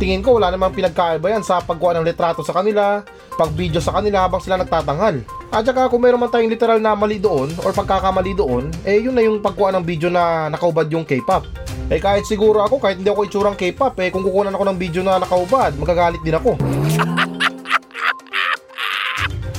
Tingin 0.00 0.24
ko 0.24 0.40
wala 0.40 0.48
namang 0.48 0.72
pinagkaiba 0.72 1.28
yan 1.28 1.44
sa 1.44 1.60
pagkuha 1.60 2.00
ng 2.00 2.08
litrato 2.08 2.40
sa 2.40 2.56
kanila, 2.56 3.04
pag-video 3.36 3.84
sa 3.84 3.92
kanila 3.92 4.24
habang 4.24 4.40
sila 4.40 4.56
nagtatanghal. 4.56 5.20
At 5.52 5.68
saka 5.68 5.92
kung 5.92 6.00
meron 6.00 6.24
man 6.24 6.32
tayong 6.32 6.48
literal 6.48 6.80
na 6.80 6.96
mali 6.96 7.20
doon 7.20 7.52
or 7.62 7.76
pagkakamali 7.76 8.32
doon, 8.32 8.72
eh 8.88 8.96
yun 8.96 9.12
na 9.12 9.22
yung 9.22 9.44
pagkuha 9.44 9.76
ng 9.76 9.84
video 9.84 10.08
na 10.08 10.48
nakaubad 10.48 10.88
yung 10.88 11.04
K-pop. 11.04 11.44
Eh 11.92 12.00
kahit 12.00 12.24
siguro 12.24 12.64
ako, 12.64 12.80
kahit 12.80 12.96
hindi 12.96 13.12
ako 13.12 13.28
itsurang 13.28 13.60
K-pop, 13.60 13.92
eh 14.00 14.08
kung 14.08 14.24
kukunan 14.24 14.56
ako 14.56 14.72
ng 14.72 14.78
video 14.80 15.04
na 15.04 15.20
nakaubad, 15.20 15.76
magagalit 15.76 16.24
din 16.24 16.32
ako. 16.32 16.56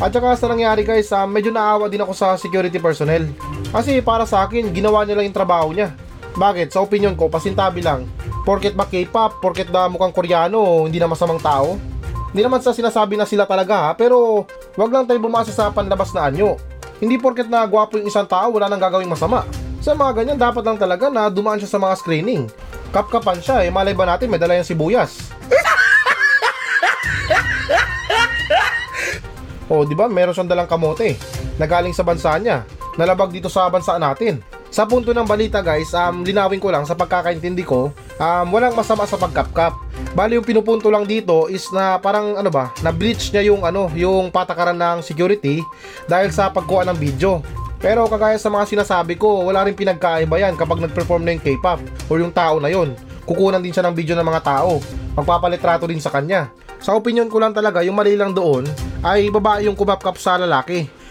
At 0.04 0.10
saka 0.10 0.36
sa 0.36 0.50
nangyari 0.50 0.82
guys, 0.82 1.14
uh, 1.14 1.30
medyo 1.30 1.54
naawa 1.54 1.86
din 1.88 2.02
ako 2.02 2.18
sa 2.18 2.34
security 2.36 2.82
personnel. 2.82 3.30
Kasi 3.74 4.06
para 4.06 4.30
sa 4.30 4.46
akin, 4.46 4.70
ginawa 4.70 5.02
niya 5.02 5.18
lang 5.18 5.26
yung 5.26 5.34
trabaho 5.34 5.74
niya. 5.74 5.98
Bakit? 6.38 6.70
Sa 6.70 6.86
opinion 6.86 7.18
ko, 7.18 7.26
pasintabi 7.26 7.82
lang. 7.82 8.06
Porket 8.46 8.78
ba 8.78 8.86
K-pop, 8.86 9.42
porket 9.42 9.74
ba 9.74 9.90
mukhang 9.90 10.14
Koreano, 10.14 10.86
hindi 10.86 11.02
na 11.02 11.10
masamang 11.10 11.42
tao? 11.42 11.82
Hindi 12.30 12.46
naman 12.46 12.62
sa 12.62 12.70
sinasabi 12.74 13.18
na 13.18 13.26
sila 13.26 13.50
talaga 13.50 13.90
ha, 13.90 13.92
pero 13.98 14.46
wag 14.78 14.94
lang 14.94 15.10
tayo 15.10 15.18
bumasa 15.22 15.50
sa 15.50 15.74
panlabas 15.74 16.14
na 16.14 16.30
anyo. 16.30 16.58
Hindi 17.02 17.18
porket 17.18 17.50
na 17.50 17.66
gwapo 17.66 17.98
yung 17.98 18.06
isang 18.10 18.30
tao, 18.30 18.54
wala 18.54 18.70
nang 18.70 18.82
gagawing 18.82 19.10
masama. 19.10 19.46
Sa 19.82 19.98
mga 19.98 20.22
ganyan, 20.22 20.38
dapat 20.38 20.62
lang 20.66 20.78
talaga 20.78 21.10
na 21.10 21.30
dumaan 21.30 21.58
siya 21.58 21.70
sa 21.74 21.80
mga 21.82 21.98
screening. 21.98 22.50
Kapkapan 22.94 23.42
siya, 23.42 23.66
eh 23.66 23.74
malay 23.74 23.98
ba 23.98 24.06
natin 24.06 24.30
may 24.30 24.40
dala 24.42 24.58
yung 24.58 24.66
sibuyas. 24.66 25.34
oh, 29.74 29.86
di 29.86 29.96
ba? 29.98 30.08
Meron 30.10 30.34
siyang 30.34 30.50
dalang 30.50 30.68
kamote 30.70 31.18
na 31.58 31.66
galing 31.66 31.94
sa 31.94 32.04
bansa 32.06 32.38
niya. 32.38 32.66
Nalabag 32.94 33.34
dito 33.34 33.50
sa 33.50 33.70
bansa 33.70 33.98
natin. 33.98 34.44
Sa 34.74 34.90
punto 34.90 35.14
ng 35.14 35.30
balita 35.30 35.62
guys, 35.62 35.94
um, 35.94 36.26
linawin 36.26 36.58
ko 36.58 36.74
lang 36.74 36.82
sa 36.82 36.98
pagkakaintindi 36.98 37.62
ko, 37.62 37.94
um, 38.18 38.46
walang 38.50 38.74
masama 38.74 39.06
sa 39.06 39.22
pagkapkap. 39.22 39.78
Bali 40.18 40.38
yung 40.38 40.46
pinupunto 40.46 40.90
lang 40.90 41.06
dito 41.06 41.46
is 41.46 41.66
na 41.70 42.02
parang 42.02 42.38
ano 42.38 42.50
ba, 42.50 42.74
na 42.82 42.90
breach 42.90 43.30
niya 43.30 43.54
yung 43.54 43.62
ano, 43.66 43.90
yung 43.94 44.34
patakaran 44.34 44.78
ng 44.78 45.06
security 45.06 45.62
dahil 46.10 46.34
sa 46.34 46.50
pagkuha 46.50 46.90
ng 46.90 46.98
video. 46.98 47.42
Pero 47.78 48.10
kagaya 48.10 48.40
sa 48.42 48.50
mga 48.50 48.66
sinasabi 48.66 49.20
ko, 49.20 49.46
wala 49.46 49.62
rin 49.68 49.78
pinagkaiba 49.78 50.42
yan 50.42 50.58
kapag 50.58 50.82
nag-perform 50.82 51.22
na 51.22 51.38
yung 51.38 51.44
K-pop 51.44 51.80
o 52.10 52.12
yung 52.18 52.34
tao 52.34 52.58
na 52.58 52.72
yon. 52.72 52.98
kukunan 53.24 53.62
din 53.62 53.72
siya 53.72 53.86
ng 53.86 53.96
video 53.96 54.18
ng 54.18 54.26
mga 54.26 54.42
tao. 54.42 54.82
Magpapalitrato 55.14 55.86
din 55.86 56.02
sa 56.02 56.10
kanya. 56.10 56.50
Sa 56.84 56.98
opinion 56.98 57.32
ko 57.32 57.40
lang 57.40 57.56
talaga, 57.56 57.80
yung 57.86 57.96
mali 57.96 58.18
lang 58.18 58.36
doon 58.36 58.68
ay 59.04 59.32
babae 59.32 59.68
yung 59.68 59.78
kumapkap 59.78 60.18
sa 60.20 60.36
lalaki. 60.36 61.03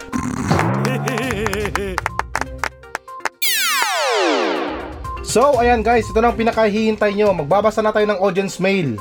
So, 5.33 5.57
ayan 5.57 5.81
guys, 5.81 6.13
ito 6.13 6.21
na 6.21 6.29
ang 6.29 6.37
pinakahihintay 6.37 7.17
nyo. 7.17 7.33
Magbabasa 7.33 7.81
na 7.81 7.89
tayo 7.89 8.05
ng 8.05 8.21
audience 8.21 8.61
mail. 8.61 9.01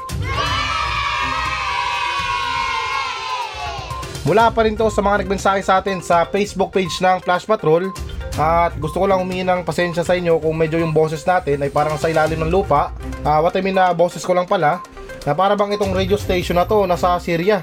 Mula 4.24 4.48
pa 4.56 4.64
rin 4.64 4.80
to 4.80 4.88
sa 4.88 5.04
mga 5.04 5.28
nagmensahe 5.28 5.60
sa 5.60 5.84
atin 5.84 6.00
sa 6.00 6.24
Facebook 6.24 6.72
page 6.72 7.04
ng 7.04 7.20
Flash 7.20 7.44
Patrol. 7.44 7.92
At 8.40 8.80
gusto 8.80 9.04
ko 9.04 9.12
lang 9.12 9.20
humingi 9.20 9.44
ng 9.44 9.68
pasensya 9.68 10.08
sa 10.08 10.16
inyo 10.16 10.40
kung 10.40 10.56
medyo 10.56 10.80
yung 10.80 10.96
boses 10.96 11.20
natin 11.28 11.60
ay 11.60 11.68
parang 11.68 12.00
sa 12.00 12.08
ilalim 12.08 12.40
ng 12.48 12.48
lupa. 12.48 12.96
Ah, 13.28 13.44
what 13.44 13.52
I 13.52 13.60
mean 13.60 13.76
na 13.76 13.92
boses 13.92 14.24
ko 14.24 14.32
lang 14.32 14.48
pala, 14.48 14.80
na 15.28 15.36
para 15.36 15.52
bang 15.60 15.76
itong 15.76 15.92
radio 15.92 16.16
station 16.16 16.56
na 16.56 16.64
to 16.64 16.88
nasa 16.88 17.20
Syria. 17.20 17.60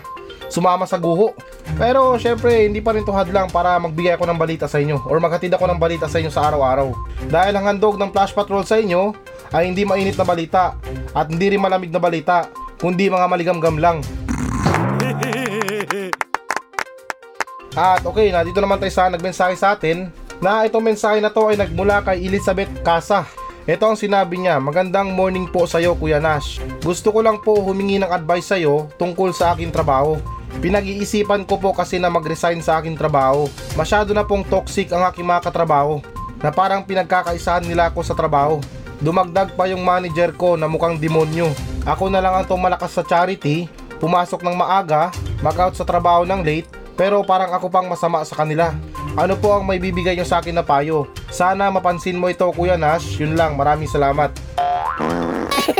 Sumama 0.49 0.89
sa 0.89 0.97
guho. 0.97 1.37
Pero 1.77 2.17
syempre, 2.17 2.65
hindi 2.65 2.81
pa 2.81 2.97
rin 2.97 3.05
to 3.05 3.13
hadlang 3.13 3.53
para 3.53 3.77
magbigay 3.77 4.17
ako 4.17 4.25
ng 4.29 4.41
balita 4.41 4.65
sa 4.65 4.81
inyo 4.81 5.05
or 5.05 5.21
maghatid 5.21 5.53
ako 5.53 5.69
ng 5.69 5.81
balita 5.81 6.09
sa 6.09 6.19
inyo 6.19 6.33
sa 6.33 6.49
araw-araw. 6.49 6.93
Dahil 7.29 7.53
ang 7.55 7.65
handog 7.69 8.01
ng 8.01 8.11
Flash 8.11 8.33
Patrol 8.33 8.65
sa 8.65 8.81
inyo 8.81 9.13
ay 9.53 9.69
hindi 9.69 9.85
mainit 9.85 10.17
na 10.17 10.25
balita 10.25 10.75
at 11.13 11.27
hindi 11.29 11.53
rin 11.53 11.61
malamig 11.61 11.93
na 11.93 12.01
balita, 12.01 12.49
kundi 12.81 13.13
mga 13.13 13.29
maligamgam 13.29 13.77
lang. 13.77 14.01
At 17.79 18.03
okay, 18.03 18.35
na 18.35 18.43
dito 18.43 18.59
naman 18.59 18.83
tayo 18.83 18.91
sa 18.91 19.07
nagmensahe 19.07 19.55
sa 19.55 19.79
atin 19.79 20.11
na 20.43 20.67
itong 20.67 20.83
mensahe 20.83 21.23
na 21.23 21.31
to 21.31 21.47
ay 21.47 21.57
nagmula 21.61 22.03
kay 22.03 22.25
Elizabeth 22.27 22.71
Casa. 22.83 23.23
Ito 23.69 23.85
ang 23.85 24.01
sinabi 24.01 24.41
niya, 24.41 24.57
magandang 24.57 25.13
morning 25.13 25.45
po 25.45 25.69
sa 25.69 25.77
iyo 25.77 25.93
Kuya 25.93 26.17
Nash. 26.17 26.57
Gusto 26.81 27.13
ko 27.13 27.21
lang 27.21 27.37
po 27.45 27.61
humingi 27.61 28.01
ng 28.01 28.09
advice 28.09 28.49
sa 28.49 28.57
iyo 28.57 28.89
tungkol 28.97 29.37
sa 29.37 29.53
aking 29.53 29.69
trabaho. 29.69 30.17
Pinag-iisipan 30.59 31.45
ko 31.45 31.61
po 31.61 31.71
kasi 31.77 32.01
na 32.01 32.11
mag-resign 32.11 32.59
sa 32.65 32.81
aking 32.81 32.97
trabaho. 32.99 33.47
Masyado 33.79 34.11
na 34.17 34.27
pong 34.27 34.43
toxic 34.43 34.91
ang 34.91 35.07
aking 35.07 35.29
mga 35.29 35.53
katrabaho 35.53 36.03
na 36.43 36.51
parang 36.51 36.83
pinagkakaisahan 36.83 37.69
nila 37.69 37.93
ako 37.93 38.01
sa 38.03 38.17
trabaho. 38.17 38.59
Dumagdag 38.99 39.55
pa 39.55 39.71
yung 39.71 39.87
manager 39.87 40.35
ko 40.35 40.59
na 40.59 40.67
mukhang 40.67 40.99
demonyo. 40.99 41.55
Ako 41.87 42.11
na 42.11 42.19
lang 42.19 42.35
ang 42.35 42.47
tumalakas 42.49 42.91
sa 42.91 43.07
charity, 43.07 43.71
pumasok 44.03 44.43
ng 44.43 44.59
maaga, 44.59 45.15
mag-out 45.39 45.79
sa 45.79 45.87
trabaho 45.87 46.27
ng 46.27 46.43
late, 46.43 46.67
pero 46.99 47.23
parang 47.23 47.55
ako 47.55 47.71
pang 47.71 47.87
masama 47.87 48.27
sa 48.27 48.35
kanila. 48.35 48.75
Ano 49.15 49.39
po 49.39 49.55
ang 49.55 49.63
may 49.63 49.79
bibigay 49.79 50.19
nyo 50.19 50.27
sa 50.27 50.43
akin 50.43 50.59
na 50.59 50.67
payo? 50.67 51.07
Sana 51.31 51.71
mapansin 51.71 52.19
mo 52.19 52.27
ito 52.27 52.51
Kuya 52.51 52.75
Nash, 52.75 53.23
yun 53.23 53.39
lang, 53.39 53.55
maraming 53.55 53.87
salamat. 53.87 54.35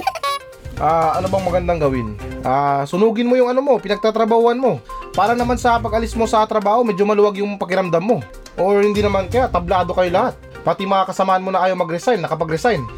Ah, 0.79 1.19
ano 1.19 1.27
bang 1.27 1.43
magandang 1.43 1.83
gawin? 1.83 2.15
Ah, 2.47 2.87
sunugin 2.87 3.27
mo 3.27 3.35
yung 3.35 3.51
ano 3.51 3.59
mo, 3.59 3.79
pinagtatrabahuan 3.83 4.59
mo. 4.59 4.79
Para 5.15 5.35
naman 5.35 5.59
sa 5.59 5.79
pag-alis 5.83 6.15
mo 6.15 6.27
sa 6.31 6.47
trabaho, 6.47 6.87
medyo 6.87 7.03
maluwag 7.03 7.43
yung 7.43 7.59
pakiramdam 7.59 8.05
mo. 8.05 8.19
Or 8.55 8.83
hindi 8.83 9.03
naman 9.03 9.27
kaya, 9.27 9.51
tablado 9.51 9.91
kayo 9.95 10.11
lahat. 10.11 10.35
Pati 10.63 10.87
mga 10.87 11.11
kasamaan 11.11 11.43
mo 11.43 11.51
na 11.51 11.67
ayaw 11.67 11.79
mag-resign, 11.79 12.23
nakapag-resign. 12.23 12.83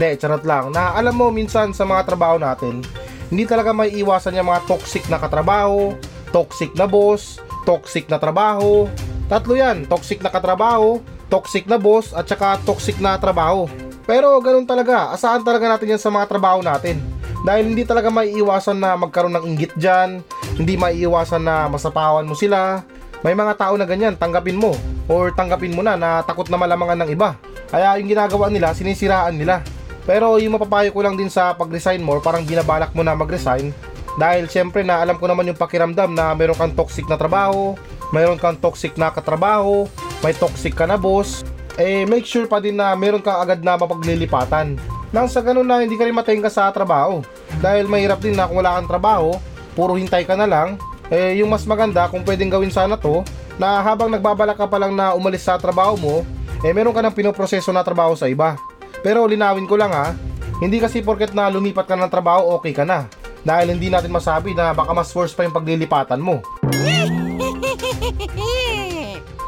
Hindi, 0.00 0.16
charot 0.16 0.48
lang. 0.48 0.72
Na 0.72 0.96
alam 0.96 1.12
mo 1.12 1.28
minsan 1.28 1.76
sa 1.76 1.84
mga 1.84 2.08
trabaho 2.08 2.40
natin, 2.40 2.80
hindi 3.28 3.44
talaga 3.44 3.76
may 3.76 3.92
iwasan 4.00 4.32
yung 4.32 4.48
mga 4.48 4.64
toxic 4.64 5.04
na 5.12 5.20
katrabaho, 5.20 5.92
toxic 6.32 6.72
na 6.72 6.88
boss, 6.88 7.36
toxic 7.68 8.08
na 8.08 8.16
trabaho. 8.16 8.88
Tatlo 9.28 9.60
yan, 9.60 9.84
toxic 9.84 10.24
na 10.24 10.32
katrabaho, 10.32 11.04
toxic 11.28 11.68
na 11.68 11.76
boss, 11.76 12.16
at 12.16 12.24
saka 12.24 12.56
toxic 12.64 12.96
na 12.96 13.20
trabaho. 13.20 13.68
Pero 14.10 14.42
ganun 14.42 14.66
talaga, 14.66 15.14
asahan 15.14 15.46
talaga 15.46 15.70
natin 15.70 15.94
yan 15.94 16.02
sa 16.02 16.10
mga 16.10 16.26
trabaho 16.26 16.58
natin. 16.66 16.98
Dahil 17.46 17.70
hindi 17.70 17.86
talaga 17.86 18.10
may 18.10 18.34
iwasan 18.34 18.82
na 18.82 18.98
magkaroon 18.98 19.38
ng 19.38 19.46
inggit 19.54 19.78
dyan, 19.78 20.18
hindi 20.58 20.74
may 20.74 20.98
iwasan 20.98 21.46
na 21.46 21.70
masapawan 21.70 22.26
mo 22.26 22.34
sila. 22.34 22.82
May 23.22 23.38
mga 23.38 23.54
tao 23.54 23.78
na 23.78 23.86
ganyan, 23.86 24.18
tanggapin 24.18 24.58
mo. 24.58 24.74
Or 25.06 25.30
tanggapin 25.30 25.78
mo 25.78 25.86
na 25.86 25.94
na 25.94 26.26
takot 26.26 26.50
na 26.50 26.58
malamangan 26.58 27.06
ng 27.06 27.10
iba. 27.14 27.38
Kaya 27.70 28.02
yung 28.02 28.10
ginagawa 28.10 28.50
nila, 28.50 28.74
sinisiraan 28.74 29.38
nila. 29.38 29.62
Pero 30.02 30.42
yung 30.42 30.58
mapapayo 30.58 30.90
ko 30.90 31.06
lang 31.06 31.14
din 31.14 31.30
sa 31.30 31.54
pag-resign 31.54 32.02
mo, 32.02 32.18
parang 32.18 32.42
binabalak 32.42 32.90
mo 32.90 33.06
na 33.06 33.14
mag-resign. 33.14 33.70
Dahil 34.18 34.50
syempre 34.50 34.82
na 34.82 35.06
alam 35.06 35.22
ko 35.22 35.30
naman 35.30 35.46
yung 35.46 35.60
pakiramdam 35.60 36.18
na 36.18 36.34
meron 36.34 36.58
kang 36.58 36.74
toxic 36.74 37.06
na 37.06 37.14
trabaho, 37.14 37.78
meron 38.10 38.42
kang 38.42 38.58
toxic 38.58 38.98
na 38.98 39.14
katrabaho, 39.14 39.86
may 40.26 40.34
toxic 40.34 40.74
ka 40.74 40.82
na 40.82 40.98
boss, 40.98 41.46
eh 41.76 42.08
make 42.08 42.26
sure 42.26 42.48
pa 42.50 42.58
din 42.58 42.78
na 42.78 42.96
meron 42.96 43.22
kang 43.22 43.38
agad 43.38 43.62
na 43.62 43.78
mapaglilipatan. 43.78 44.74
Nang 45.10 45.26
sa 45.26 45.42
ganun 45.42 45.66
na 45.66 45.82
hindi 45.82 45.98
ka 45.98 46.06
rin 46.06 46.14
matayin 46.14 46.42
ka 46.42 46.50
sa 46.50 46.70
trabaho. 46.70 47.22
Dahil 47.58 47.90
mahirap 47.90 48.22
din 48.22 48.34
na 48.34 48.46
kung 48.46 48.62
wala 48.62 48.78
kang 48.78 48.90
trabaho, 48.90 49.36
puro 49.74 49.98
hintay 49.98 50.22
ka 50.22 50.38
na 50.38 50.46
lang, 50.46 50.78
eh 51.10 51.42
yung 51.42 51.50
mas 51.50 51.66
maganda 51.66 52.06
kung 52.06 52.22
pwedeng 52.22 52.50
gawin 52.50 52.70
sana 52.70 52.94
to, 52.94 53.26
na 53.58 53.82
habang 53.82 54.08
nagbabalak 54.08 54.56
ka 54.56 54.70
pa 54.70 54.78
lang 54.78 54.94
na 54.94 55.12
umalis 55.12 55.44
sa 55.44 55.58
trabaho 55.58 55.98
mo, 55.98 56.14
eh 56.62 56.70
meron 56.70 56.94
ka 56.94 57.02
ng 57.02 57.16
pinoproseso 57.16 57.74
na 57.74 57.82
trabaho 57.82 58.14
sa 58.14 58.30
iba. 58.30 58.54
Pero 59.02 59.26
linawin 59.26 59.66
ko 59.66 59.74
lang 59.74 59.90
ha, 59.90 60.14
hindi 60.62 60.78
kasi 60.78 61.02
porket 61.02 61.32
na 61.32 61.48
lumipat 61.48 61.88
ka 61.88 61.96
ng 61.96 62.12
trabaho 62.12 62.54
okay 62.54 62.70
ka 62.76 62.84
na. 62.86 63.08
Dahil 63.40 63.72
hindi 63.72 63.88
natin 63.88 64.12
masabi 64.12 64.52
na 64.52 64.76
baka 64.76 64.92
mas 64.92 65.08
worse 65.16 65.32
pa 65.32 65.48
yung 65.48 65.56
paglilipatan 65.56 66.20
mo. 66.20 66.44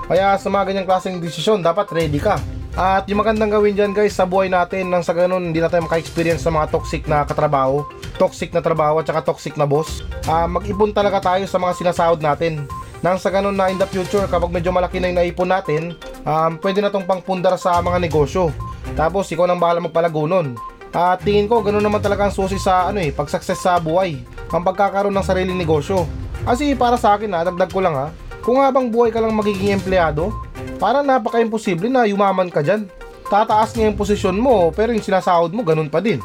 Kaya 0.06 0.34
sa 0.38 0.48
mga 0.50 0.72
ganyang 0.72 0.88
klaseng 0.88 1.22
desisyon, 1.22 1.62
dapat 1.62 1.90
ready 1.94 2.18
ka. 2.18 2.38
At 2.72 3.04
yung 3.04 3.20
magandang 3.20 3.52
gawin 3.52 3.76
dyan 3.76 3.92
guys 3.92 4.16
sa 4.16 4.24
buhay 4.24 4.48
natin 4.48 4.88
nang 4.88 5.04
sa 5.04 5.12
ganun 5.12 5.52
hindi 5.52 5.60
na 5.60 5.68
tayo 5.68 5.84
maka-experience 5.84 6.40
sa 6.40 6.48
mga 6.48 6.72
toxic 6.72 7.04
na 7.04 7.20
katrabaho, 7.28 7.84
toxic 8.16 8.48
na 8.56 8.64
trabaho 8.64 8.96
at 8.96 9.04
saka 9.04 9.20
toxic 9.28 9.60
na 9.60 9.68
boss. 9.68 10.00
Ah, 10.24 10.48
mag-ipon 10.48 10.96
talaga 10.96 11.20
tayo 11.20 11.44
sa 11.44 11.60
mga 11.60 11.76
sinasahod 11.76 12.24
natin. 12.24 12.64
Nang 13.04 13.20
sa 13.20 13.28
ganun 13.28 13.52
na 13.52 13.68
in 13.68 13.76
the 13.76 13.84
future 13.84 14.24
kapag 14.24 14.48
medyo 14.48 14.72
malaki 14.72 15.04
na 15.04 15.12
yung 15.12 15.18
naipon 15.20 15.52
natin, 15.52 15.92
um, 16.24 16.56
pwede 16.64 16.80
na 16.80 16.88
tong 16.88 17.04
pangpundar 17.04 17.60
sa 17.60 17.76
mga 17.84 18.00
negosyo. 18.00 18.48
Tapos 18.96 19.28
ikaw 19.28 19.44
nang 19.44 19.60
bahala 19.60 19.84
magpalago 19.84 20.24
nun. 20.24 20.56
At 20.96 21.20
tingin 21.20 21.52
ko 21.52 21.60
ganun 21.60 21.84
naman 21.84 22.00
talaga 22.00 22.24
ang 22.24 22.32
susi 22.32 22.56
sa 22.56 22.88
ano 22.88 23.04
eh, 23.04 23.12
pag-success 23.12 23.68
sa 23.68 23.76
buhay. 23.76 24.16
Ang 24.48 24.64
pagkakaroon 24.64 25.12
ng 25.12 25.26
sariling 25.28 25.60
negosyo. 25.60 26.08
Kasi 26.48 26.72
para 26.72 26.96
sa 26.96 27.20
akin 27.20 27.36
ha, 27.36 27.44
dagdag 27.44 27.68
ko 27.68 27.84
lang 27.84 27.96
ha, 28.00 28.08
kung 28.42 28.58
habang 28.58 28.90
buhay 28.90 29.14
ka 29.14 29.22
lang 29.22 29.32
magiging 29.38 29.78
empleyado, 29.78 30.34
parang 30.82 31.06
napaka-imposible 31.06 31.86
na 31.86 32.10
yumaman 32.10 32.50
ka 32.50 32.58
dyan. 32.58 32.90
Tataas 33.30 33.72
nga 33.72 33.86
yung 33.86 33.96
posisyon 33.96 34.36
mo, 34.36 34.74
pero 34.74 34.90
yung 34.90 35.00
sinasahod 35.00 35.54
mo, 35.54 35.62
ganun 35.62 35.88
pa 35.88 36.02
din. 36.02 36.18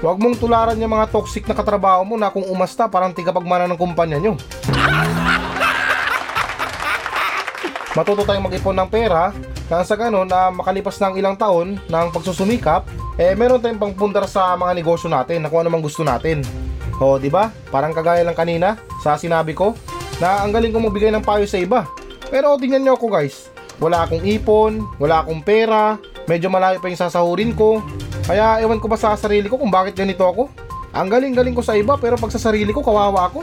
Huwag 0.00 0.18
mong 0.18 0.40
tularan 0.40 0.80
yung 0.80 0.90
mga 0.90 1.12
toxic 1.12 1.44
na 1.44 1.54
katrabaho 1.54 2.02
mo 2.02 2.16
na 2.16 2.32
kung 2.32 2.42
umasta, 2.48 2.88
parang 2.88 3.12
tigapagmana 3.12 3.68
ng 3.68 3.78
kumpanya 3.78 4.18
nyo. 4.18 4.34
Matuto 7.94 8.26
tayong 8.26 8.50
mag-ipon 8.50 8.74
ng 8.74 8.90
pera, 8.90 9.30
nang 9.70 9.86
sa 9.86 9.94
ganun 9.94 10.26
na 10.26 10.50
makalipas 10.50 10.98
ng 10.98 11.14
ilang 11.20 11.38
taon 11.38 11.78
ng 11.78 12.06
pagsusumikap, 12.10 12.88
eh 13.20 13.38
meron 13.38 13.62
tayong 13.62 13.78
pangpundar 13.78 14.26
sa 14.26 14.58
mga 14.58 14.74
negosyo 14.74 15.06
natin 15.06 15.44
na 15.44 15.48
kung 15.52 15.62
ano 15.62 15.70
mang 15.70 15.84
gusto 15.84 16.02
natin. 16.02 16.42
O, 16.98 17.20
di 17.20 17.30
ba? 17.30 17.52
Parang 17.70 17.94
kagaya 17.94 18.26
lang 18.26 18.34
kanina 18.34 18.80
sa 18.98 19.14
sinabi 19.14 19.54
ko 19.54 19.78
na 20.22 20.42
ang 20.42 20.54
galing 20.54 20.70
kong 20.70 20.86
magbigay 20.90 21.10
ng 21.14 21.24
payo 21.24 21.46
sa 21.46 21.58
iba. 21.58 21.86
Pero 22.30 22.54
tingnan 22.58 22.82
nyo 22.86 22.94
ako 22.98 23.06
guys, 23.10 23.50
wala 23.78 24.06
akong 24.06 24.22
ipon, 24.22 24.86
wala 24.98 25.22
akong 25.22 25.42
pera, 25.42 25.98
medyo 26.30 26.48
malayo 26.50 26.78
pa 26.78 26.90
yung 26.90 27.00
sasahurin 27.00 27.52
ko. 27.54 27.82
Kaya 28.24 28.62
ewan 28.64 28.80
ko 28.80 28.88
ba 28.88 28.96
sa 28.96 29.18
sarili 29.18 29.50
ko 29.50 29.60
kung 29.60 29.72
bakit 29.72 29.98
ganito 29.98 30.24
ako. 30.24 30.48
Ang 30.94 31.10
galing-galing 31.10 31.52
ko 31.52 31.60
sa 31.60 31.74
iba 31.74 31.98
pero 31.98 32.14
pag 32.14 32.30
sa 32.30 32.40
sarili 32.40 32.70
ko 32.70 32.80
kawawa 32.80 33.28
ako. 33.28 33.42